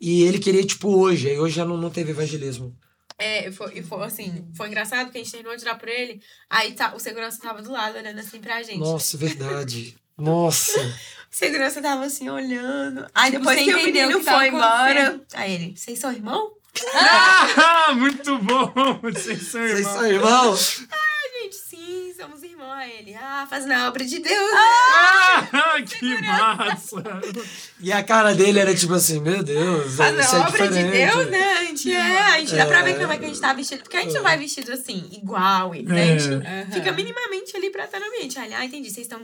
[0.00, 1.28] e ele queria, tipo, hoje.
[1.28, 2.74] Aí hoje já não, não teve evangelismo.
[3.18, 6.22] É, foi, e foi assim, foi engraçado porque a gente terminou de dar pra ele,
[6.48, 8.78] aí tá, o segurança tava do lado olhando assim pra gente.
[8.78, 9.94] Nossa, verdade.
[10.16, 10.80] Nossa.
[11.30, 13.06] O segurança tava assim olhando.
[13.14, 15.96] Aí Tipo, depois você que o entendeu o menino que foi embora, aí ele, vocês
[15.96, 16.50] são irmão?
[16.92, 18.72] Ah, muito bom!
[19.00, 19.92] Vocês são Vocês irmãos.
[19.94, 20.86] são irmãos?
[22.30, 22.70] A somos irmãos.
[22.72, 24.50] Aí ele, ah, fazendo a obra de Deus.
[24.54, 27.02] Ah, que massa!
[27.80, 30.74] E a cara dele era tipo assim, meu Deus, Fazendo isso é a obra de
[30.84, 31.12] diferente.
[31.14, 31.52] Deus, né?
[31.58, 33.82] A gente, é, a gente dá pra ver como é que a gente tá vestido.
[33.82, 36.02] Porque a gente não vai vestido assim, igual né?
[36.14, 36.66] A gente É.
[36.72, 38.38] fica minimamente ali pra estar no ambiente.
[38.38, 39.20] Ah, entendi, vocês estão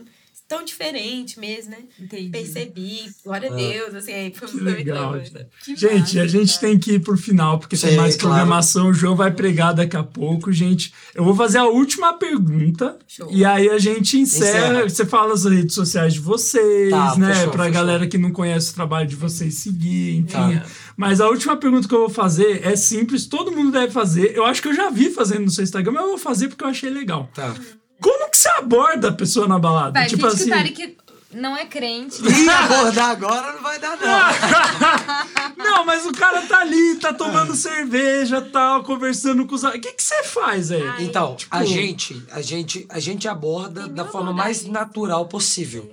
[0.49, 1.79] tão diferentes mesmo, né?
[2.01, 2.31] Entendi.
[2.31, 5.11] Percebi, glória a Deus, assim, aí foi foi legal.
[5.13, 5.41] muito bom.
[5.77, 8.37] Gente, a gente tem que ir pro final, porque tem Sim, mais claro.
[8.37, 8.89] programação.
[8.91, 10.93] O João vai pregar daqui a pouco, gente.
[11.15, 12.97] Eu vou fazer a última pergunta.
[13.09, 13.29] Show.
[13.31, 14.69] E aí a gente encerra.
[14.69, 14.89] Encerra.
[14.89, 17.35] Você fala as redes sociais de vocês, Tá, né?
[17.35, 17.75] fechou, pra fechou.
[17.75, 20.29] galera que não conhece o trabalho de vocês seguir, enfim.
[20.33, 20.63] Tá.
[20.97, 24.35] Mas a última pergunta que eu vou fazer é simples, todo mundo deve fazer.
[24.37, 26.65] Eu acho que eu já vi fazendo no seu Instagram, mas eu vou fazer porque
[26.65, 27.29] eu achei legal.
[27.35, 27.55] Tá.
[28.01, 29.93] Como que você aborda a pessoa na balada?
[29.99, 30.45] Vai, tipo assim.
[30.45, 30.97] que o Tarek
[31.33, 32.23] não é crente.
[32.23, 35.57] E abordar agora não vai dar, não.
[35.57, 39.63] Não, mas o cara tá ali, tá tomando cerveja, tal, conversando com os.
[39.65, 40.83] O que que você faz aí?
[40.87, 45.91] Ai, Então, Tipo- a gente, a gente, a gente aborda da forma mais natural possível.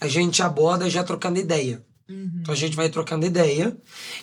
[0.00, 1.82] A gente aborda já trocando ideia.
[2.08, 3.74] Então a gente vai trocando ideia.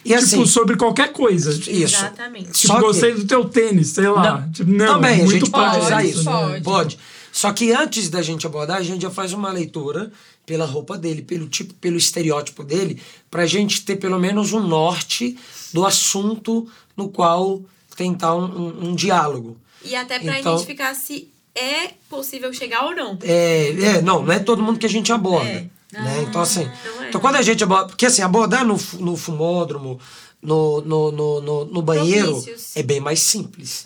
[0.05, 1.51] E tipo, assim, sobre qualquer coisa.
[1.51, 1.69] Isso.
[1.71, 2.51] Exatamente.
[2.51, 4.41] tipo, Só que- gostei do teu tênis, sei lá.
[4.41, 6.29] Não, Tipo, não, Também, a muito gente pode usar isso, isso.
[6.29, 6.61] né?
[6.63, 6.99] Pode.
[7.31, 10.11] Só que antes da gente abordar, a gente já faz uma leitura
[10.45, 13.01] pela roupa dele, pelo tipo, pelo estereótipo dele,
[13.31, 15.37] pra gente ter pelo menos um norte
[15.73, 17.61] do assunto no qual
[17.95, 19.57] tentar um, um- um diálogo.
[19.83, 23.17] E até pra Então- identificar se é possível chegar ou não.
[23.23, 25.49] É, é, não, não é todo mundo que a gente aborda.
[25.49, 25.65] É.
[25.91, 26.25] Né?
[26.27, 26.63] Então, assim.
[26.65, 27.09] Não é.
[27.09, 27.87] Então, quando a gente aborda.
[27.87, 29.99] Porque, assim, abordar no, no fumódromo,
[30.41, 32.75] no, no, no, no, no banheiro, Propícios.
[32.75, 33.85] é bem mais simples.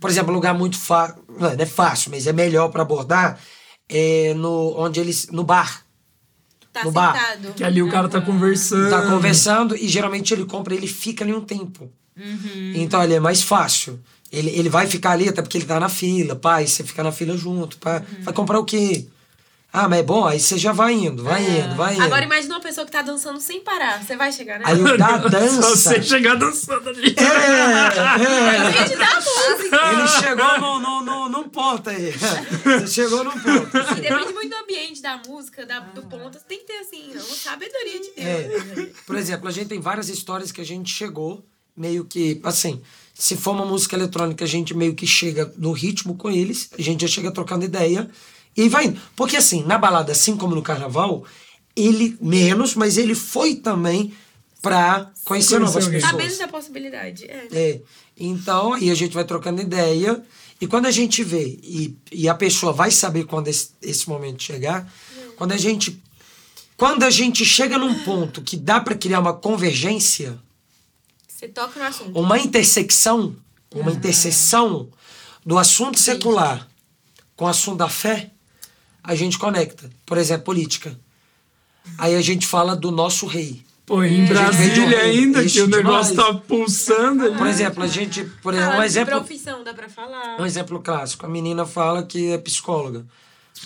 [0.00, 1.22] Por exemplo, um lugar muito fácil.
[1.38, 3.38] Não é fácil, mas é melhor para abordar
[3.88, 5.28] é no, onde eles.
[5.30, 5.84] no bar.
[6.72, 7.14] Tá No bar.
[7.14, 7.54] sentado.
[7.54, 8.88] Que ali o cara tá conversando.
[8.90, 11.90] Tá conversando e geralmente ele compra, ele fica ali um tempo.
[12.74, 14.00] Então ele é mais fácil.
[14.30, 17.12] Ele, ele vai ficar ali, até porque ele tá na fila, pai, você fica na
[17.12, 17.76] fila junto.
[17.78, 18.02] Pá.
[18.20, 19.06] Vai comprar o quê?
[19.74, 22.02] Ah, mas é bom, aí você já vai indo, vai indo, vai indo.
[22.02, 24.04] Agora imagina uma pessoa que tá dançando sem parar.
[24.04, 24.66] Você vai chegar, né?
[24.66, 25.62] Aí o da Só dança.
[25.62, 27.14] você chegar dançando ali.
[27.16, 29.76] É, Gente, dá música.
[29.76, 29.92] é.
[29.94, 32.12] Ele chegou no, no, no, num ponto aí.
[32.12, 33.94] Você chegou num ponto.
[33.98, 36.38] Depende muito do ambiente, da música, da, do ponto.
[36.46, 38.18] Tem que ter, assim, uma sabedoria de Deus.
[38.78, 38.92] É.
[39.06, 41.42] Por exemplo, a gente tem várias histórias que a gente chegou
[41.74, 42.82] meio que, assim,
[43.14, 46.82] se for uma música eletrônica, a gente meio que chega no ritmo com eles, a
[46.82, 48.10] gente já chega trocando ideia
[48.56, 49.00] e vai indo.
[49.16, 51.24] Porque assim, na balada, assim como no carnaval,
[51.74, 54.14] ele menos, mas ele foi também
[54.60, 56.10] pra conhecer novas pessoas.
[56.10, 57.24] Sabendo da possibilidade.
[57.24, 57.48] É.
[57.50, 57.80] É.
[58.16, 60.22] Então, aí a gente vai trocando ideia.
[60.60, 64.42] E quando a gente vê, e, e a pessoa vai saber quando esse, esse momento
[64.42, 64.90] chegar,
[65.36, 66.00] quando a gente.
[66.76, 70.38] Quando a gente chega num ponto que dá para criar uma convergência,
[71.28, 72.18] Você toca no assunto.
[72.18, 73.36] uma intersecção,
[73.72, 74.88] uma interseção
[75.44, 76.68] do assunto secular
[77.36, 78.30] com o assunto da fé,
[79.02, 79.90] a gente conecta.
[80.06, 80.98] Por exemplo, política.
[81.98, 83.62] Aí a gente fala do nosso rei.
[83.84, 85.10] Pô, em um Brasília rei.
[85.10, 86.34] ainda, que o negócio demais.
[86.34, 87.36] tá pulsando ali.
[87.36, 88.24] Por exemplo, a gente.
[88.42, 89.14] Por exemplo, um exemplo.
[89.16, 90.40] profissão, dá pra falar.
[90.40, 93.04] Um exemplo clássico, a menina fala que é psicóloga.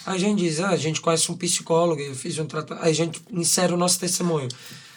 [0.05, 2.85] A gente diz, ah, a gente conhece um psicólogo, eu fiz um tratamento.
[2.85, 4.49] Aí a gente insere o nosso testemunho.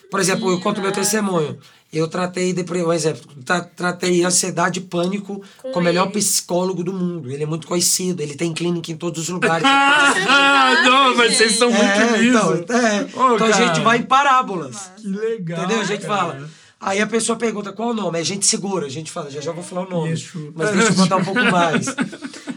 [0.09, 1.59] Por exemplo, eu conto meu testemunho.
[1.91, 2.83] Eu tratei, depre...
[2.83, 7.31] um exemplo, tra- tratei ansiedade e pânico com, Com o melhor psicólogo do mundo.
[7.31, 9.65] Ele é muito conhecido, ele tem clínica em todos os lugares.
[9.65, 12.69] Ah, não, mas vocês são muito É, então, lisos.
[12.69, 13.01] é.
[13.17, 14.91] Ô, então a gente vai em parábolas.
[14.97, 15.59] Que legal.
[15.63, 15.81] Entendeu?
[15.81, 16.15] A gente cara.
[16.17, 16.49] fala.
[16.81, 19.51] Aí a pessoa pergunta qual o nome, a gente segura, a gente fala, já já
[19.51, 20.53] vou falar o nome, Isso.
[20.55, 21.87] mas deixa eu contar um pouco mais.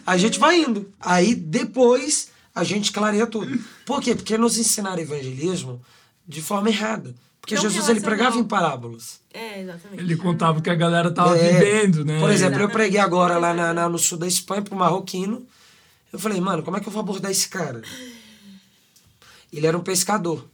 [0.07, 0.89] A gente vai indo.
[1.01, 3.59] Aí depois a gente clareia tudo.
[3.87, 4.14] Por quê?
[4.14, 5.80] Porque nos ensinaram evangelismo
[6.28, 7.14] de forma errada.
[7.43, 9.20] Porque Não Jesus ele pregava em parábolas.
[9.34, 10.01] É, exatamente.
[10.01, 11.53] Ele contava o que a galera tava É.
[11.53, 12.20] vivendo, né?
[12.20, 12.72] Por exemplo, eu Exatamente.
[12.72, 15.45] preguei agora lá na- na- no sul da Espanha pro marroquino.
[16.12, 17.82] Eu falei, mano, como é que eu vou abordar esse cara?
[19.53, 20.49] Ele era um pescador.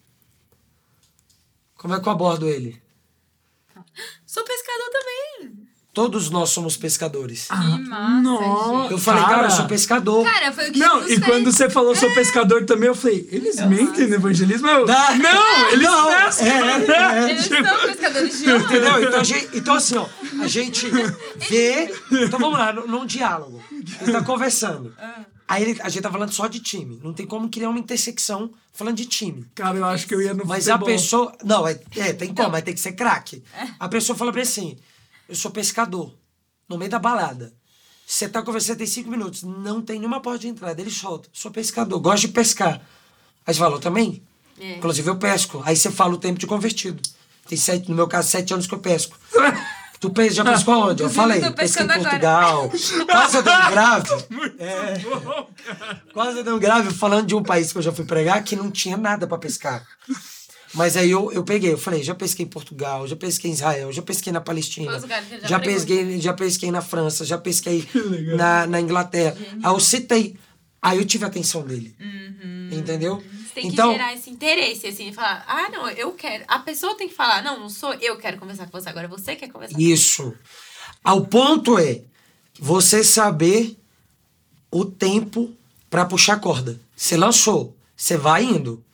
[1.76, 2.80] Como é que eu abordo ele?
[4.26, 5.17] Sou pescador também.
[5.99, 7.49] Todos nós somos pescadores.
[7.49, 7.55] Que
[7.88, 8.92] massa, Nossa.
[8.92, 10.24] Eu falei, cara, eu sou pescador.
[10.24, 11.24] Cara, foi o que Não, e fez.
[11.24, 14.68] quando você falou sou pescador também, eu falei, eles mentem no evangelismo?
[14.68, 15.16] Eu, Dá.
[15.16, 16.46] não, eles Não, pescam.
[16.46, 17.30] é, né?
[17.30, 18.44] Eles são pescadores de.
[18.51, 19.03] Entendeu?
[19.03, 20.07] Então, a gente, então, assim, ó,
[20.40, 20.86] a gente
[21.51, 21.92] vê.
[22.12, 23.61] Então vamos lá, num, diálogo.
[24.01, 24.94] Ele tá conversando.
[25.49, 27.01] Aí ele- a gente tá falando só de time.
[27.03, 29.46] Não tem como criar uma intersecção falando de time.
[29.55, 30.94] Cara, eu acho que eu ia no Mas a futebol.
[30.94, 31.32] pessoa.
[31.44, 33.42] Não, é, é, tem como, mas tem que ser craque.
[33.80, 34.76] A pessoa fala pra ele assim:
[35.29, 36.14] eu sou pescador.
[36.68, 37.53] no meio da balada.
[38.07, 40.81] Você tá conversando, tem cinco minutos, não tem nenhuma porta de entrada.
[40.81, 41.29] Ele solta.
[41.33, 42.81] Sou pescador, gosto de pescar.
[43.47, 44.22] Aí você fala, eu também?
[44.61, 44.76] É.
[44.76, 45.62] Inclusive eu pesco.
[45.64, 47.01] Aí você fala o tempo de convertido.
[47.47, 49.16] Tem sete, no meu caso, sete anos que eu pesco.
[50.01, 51.03] Tu pe- já pescou onde?
[51.03, 52.70] Eu falei, tô pesquei em Portugal.
[53.11, 54.09] Quase eu um grave.
[54.61, 56.12] É.
[56.12, 58.70] Quase eu um grave falando de um país que eu já fui pregar que não
[58.70, 59.85] tinha nada pra pescar.
[60.74, 63.92] Mas aí eu, eu peguei, eu falei, já pesquei em Portugal, já pesquei em Israel,
[63.92, 67.88] já pesquei na Palestina, já já pesquei, já pesquei na França, já pesquei
[68.36, 69.36] na, na Inglaterra.
[69.62, 70.36] Aí eu citei.
[70.80, 71.96] Aí eu tive a atenção dele.
[72.70, 73.22] Entendeu?
[73.48, 76.44] Você tem então, que gerar esse interesse, assim, falar, ah, não, eu quero.
[76.46, 79.08] A pessoa tem que falar, não, não sou eu que quero conversar com você, agora
[79.08, 79.80] você quer conversar.
[79.80, 80.34] Isso.
[81.02, 82.02] Ao ponto é
[82.58, 83.76] você saber
[84.70, 85.52] o tempo
[85.88, 86.78] pra puxar a corda.
[86.94, 88.84] Você lançou, você vai indo.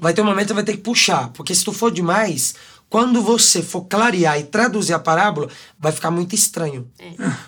[0.00, 2.54] Vai ter um momento que você vai ter que puxar, porque se tu for demais,
[2.88, 6.90] quando você for clarear e traduzir a parábola, vai ficar muito estranho.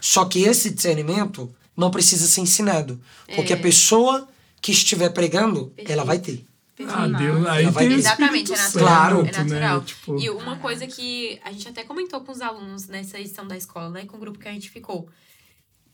[0.00, 3.00] Só que esse discernimento não precisa ser ensinado,
[3.34, 4.28] porque a pessoa
[4.60, 6.44] que estiver pregando, ela vai ter.
[6.88, 8.86] Ah, Deus, aí Ela vai- tem Exatamente, é natural.
[8.86, 9.20] Claro.
[9.26, 9.78] é Santo, natural.
[9.78, 9.84] Né?
[9.86, 13.56] Tipo, E uma coisa que a gente até comentou com os alunos nessa edição da
[13.56, 14.04] escola, né?
[14.04, 15.08] Com o grupo que a gente ficou.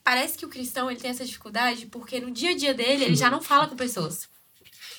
[0.02, 3.14] Parece que o cristão ele tem essa dificuldade porque no dia a dia dele ele
[3.16, 4.28] já não fala com pessoas.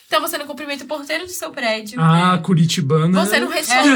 [0.09, 2.01] Então você não cumprimenta o porteiro do seu prédio.
[2.01, 3.23] ah, Curitibana.
[3.23, 3.89] Você não é responde.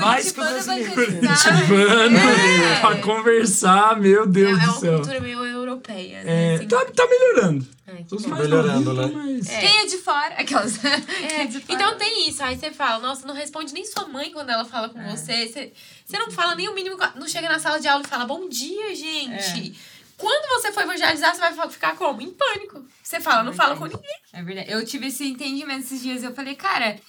[0.00, 0.92] Mais que o Quando brasileiro.
[1.02, 2.20] evangelizar- Curitibana.
[2.20, 2.80] É.
[2.80, 4.94] Pra conversar, meu É, Deus é do uma céu.
[4.96, 6.52] cultura meio europeia, né?
[6.52, 6.66] É, assim.
[6.66, 7.64] tá, tá melhorando.
[8.10, 8.28] Os bom.
[8.30, 9.10] mais Melhorando, né?
[9.14, 10.34] mas- Quem é de fora?
[10.36, 10.78] Aquelas.
[10.78, 11.64] Quem é de fora?
[11.74, 12.42] Então tem isso.
[12.42, 15.46] Aí você fala, nossa, não responde nem sua mãe quando ela fala com você.
[15.46, 15.72] Você,
[16.06, 18.48] você não fala nem o mínimo, não chega na sala de aula e fala, bom
[18.48, 19.74] dia, gente.
[20.20, 22.20] Quando você for evangelizar, você vai ficar como?
[22.20, 22.84] Em pânico.
[23.02, 24.20] Você fala, não fala com ninguém.
[24.34, 24.70] É verdade.
[24.70, 26.22] Eu tive esse entendimento esses dias.
[26.22, 27.00] Eu falei, cara,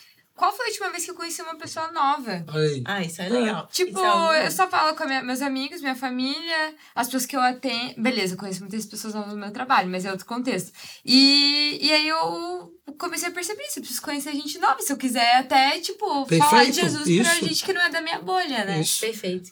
[0.42, 2.44] qual foi a última vez que eu conheci uma pessoa nova?
[2.86, 3.68] Ah, isso é legal.
[3.72, 7.36] Tipo, Isso é eu só falo com minha- meus amigos, minha família, as pessoas que
[7.36, 8.02] eu atendo.
[8.02, 10.72] Beleza, eu conheço muitas pessoas novas no meu trabalho, mas é outro contexto.
[11.06, 13.78] E, e aí eu comecei a perceber isso.
[13.78, 14.82] Eu preciso conhecer gente nova.
[14.82, 17.46] Se eu quiser até, tipo, falar de Perfeito, Jesus pra isso.
[17.46, 18.82] gente que não é da minha bolha, né?
[18.82, 19.00] Isso.
[19.00, 19.52] Perfeito.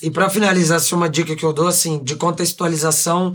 [0.00, 3.34] E para finalizar, assim, uma dica que eu dou, assim, de contextualização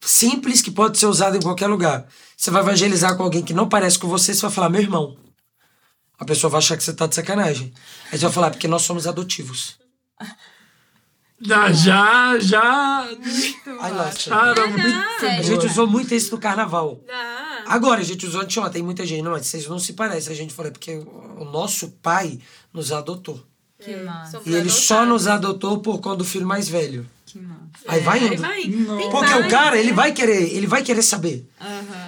[0.00, 2.06] simples que pode ser usada em qualquer lugar.
[2.36, 5.16] Você vai evangelizar com alguém que não parece com você, você vai falar, meu irmão.
[6.22, 7.74] A pessoa vai achar que você tá de sacanagem.
[8.12, 9.76] Aí você vai falar, porque nós somos adotivos.
[11.40, 13.08] Já, já, já.
[14.30, 17.00] Ah, muito A gente usou muito isso no carnaval.
[17.10, 19.20] Ah, Agora, a gente usou anteontem, tem muita gente.
[19.20, 20.32] Não, mas vocês não se parecem.
[20.32, 22.38] A gente falou, é porque o nosso pai
[22.72, 23.44] nos adotou.
[23.80, 24.40] Que massa.
[24.46, 27.04] E ele só nos adotou por conta do filho mais velho.
[27.32, 27.60] Que massa.
[27.88, 28.42] Aí vai Aí indo.
[28.42, 28.64] vai.
[28.66, 28.98] Não.
[28.98, 29.94] Tem Porque o cara, ele né?
[29.96, 31.48] vai querer, ele vai querer saber.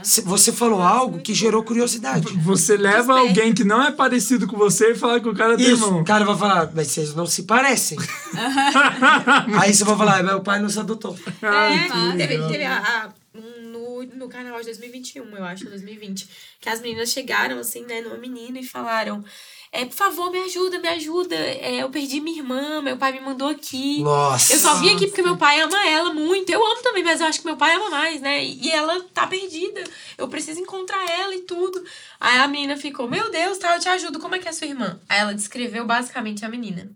[0.03, 2.27] Se- Você falou algo que gerou curiosidade.
[2.39, 5.57] Você leva alguém que não é parecido com você e fala que o cara é
[5.57, 6.03] teu Isso, irmão.
[6.03, 7.97] o cara vai falar, mas vocês não se parecem.
[9.61, 11.17] Aí você vai falar, meu pai nos adotou.
[11.43, 13.75] É, teve, teve a, um
[14.17, 16.29] no carnaval de 2021, eu acho, 2020,
[16.61, 19.25] que as meninas chegaram, assim, né, numa menina e falaram:
[19.75, 21.35] é, por favor, me ajuda, me ajuda.
[21.35, 24.05] É, eu perdi minha irmã, meu pai me mandou aqui.
[24.05, 24.53] Nossa.
[24.53, 26.49] Eu só vim aqui porque meu pai ama ela muito.
[26.49, 28.45] Eu amo também, mas eu acho que meu pai ama mais, né?
[28.45, 29.83] E ela tá perdida.
[30.17, 31.85] Eu preciso encontrar ela e tudo.
[32.21, 34.21] Aí a menina ficou, meu Deus, tá, eu te ajudo.
[34.21, 35.01] Como é que é a sua irmã?
[35.09, 36.89] Aí ela descreveu basicamente a menina.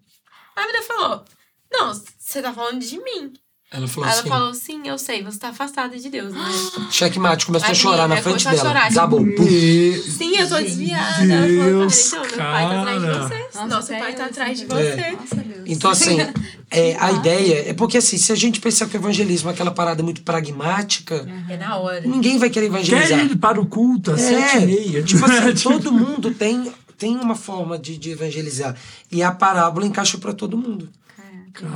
[0.54, 1.24] Aí a menina falou,
[1.72, 3.32] não, você tá falando de mim.
[3.70, 6.40] Ela falou ela assim, falou, sim, eu sei, você tá afastada de Deus, né?
[6.90, 8.68] checkmate, começou a chorar na frente começou a dela.
[8.68, 9.20] chorar, Desabou.
[9.20, 11.24] Meu Sim, eu tô desviada.
[11.24, 13.58] Ela falou, Deus, então, meu pai tá atrás de você.
[13.58, 15.00] Nossa, Nosso pai tá eu, atrás de assim, você.
[15.00, 15.12] É.
[15.12, 15.62] Nossa, Deus.
[15.66, 16.16] Então, assim,
[16.70, 19.70] é, a ideia é porque, assim, se a gente pensar que o evangelismo é aquela
[19.70, 22.00] parada muito pragmática, É na hora.
[22.00, 23.26] ninguém vai querer Quer evangelizar.
[23.26, 24.98] ir para o culto às sete e meia?
[25.00, 28.74] É, tipo assim, todo mundo tem, tem uma forma de, de evangelizar.
[29.12, 30.88] E a parábola encaixa para todo mundo.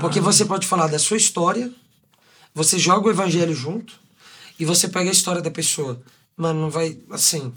[0.01, 1.71] Porque você pode falar da sua história,
[2.55, 3.95] você joga o evangelho junto
[4.59, 6.01] e você pega a história da pessoa.
[6.37, 7.53] Mano, não vai, assim,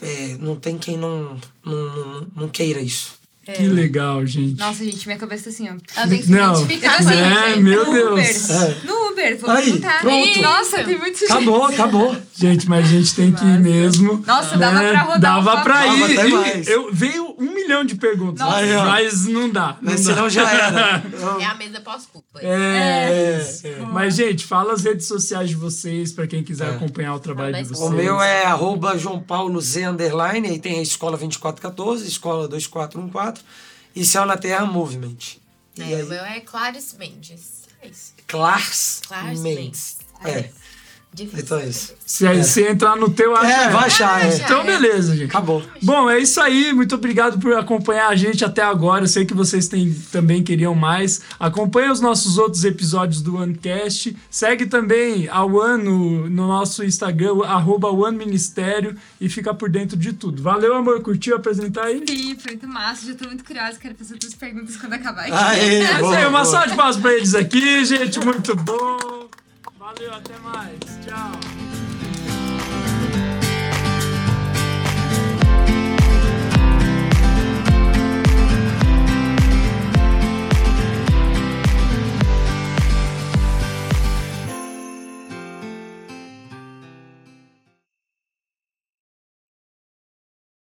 [0.00, 3.20] é, não tem quem não, não, não, não queira isso.
[3.44, 4.56] Que legal, gente.
[4.56, 5.74] Nossa, gente, minha cabeça assim, ó.
[5.96, 6.54] Ela tem que Não.
[6.54, 8.10] se identificar Tipo assim, É, gente, meu no Deus.
[8.10, 8.56] Uber.
[8.56, 8.86] É.
[8.86, 10.00] No Uber, vou Aí, perguntar.
[10.00, 10.28] pronto.
[10.28, 11.32] Ih, Nossa, tem muito jeito.
[11.32, 12.16] Acabou, acabou.
[12.36, 14.18] Gente, mas a gente tem que ir mesmo.
[14.18, 14.22] né?
[14.28, 15.98] Nossa, dava pra rodar Dava um pra ir.
[15.98, 16.68] Dava até mais.
[16.68, 18.40] Eu, veio um milhão de perguntas.
[18.46, 18.84] Nossa.
[18.84, 19.78] Mas não dá.
[19.82, 20.12] Não Mas dá.
[20.14, 21.02] senão já era.
[21.40, 22.26] É a mesa pós-culto.
[22.38, 26.74] É, É, Mas, gente, fala as redes sociais de vocês pra quem quiser É.
[26.76, 27.80] acompanhar o trabalho de vocês.
[27.80, 33.42] O meu é arroba João Paulo Z underline, aí tem a Escola 2414, Escola 2414
[33.94, 35.16] e Céu na Terra Movement.
[35.76, 37.62] E É, aí, o meu é Clarice Mendes.
[37.80, 38.12] É isso.
[38.26, 39.96] Clars, Clarice Mendes.
[40.22, 40.46] Mendes.
[40.46, 40.50] É.
[41.14, 41.40] Difícil.
[41.40, 41.94] Então é isso.
[42.06, 43.46] Se, se entrar no teu, acha.
[43.46, 44.34] É, vai achar, é.
[44.34, 45.28] Então, beleza, gente.
[45.28, 45.62] Acabou.
[45.82, 46.72] Bom, é isso aí.
[46.72, 49.04] Muito obrigado por acompanhar a gente até agora.
[49.04, 51.20] Eu sei que vocês têm, também queriam mais.
[51.38, 54.16] Acompanhe os nossos outros episódios do OneCast.
[54.30, 60.14] Segue também a One no, no nosso Instagram, arroba OneMinistério, e fica por dentro de
[60.14, 60.42] tudo.
[60.42, 61.02] Valeu, amor.
[61.02, 62.02] Curtiu apresentar aí?
[62.08, 63.06] Sim, foi muito massa.
[63.06, 63.78] Já tô muito curiosa.
[63.78, 65.32] Quero fazer outras perguntas quando acabar aqui.
[65.32, 68.18] Aê, É isso boa, aí, uma salva de palmas pra eles aqui, gente.
[68.18, 69.28] Muito bom.
[69.94, 70.78] Valeu, até mais.
[71.04, 71.81] Tchau.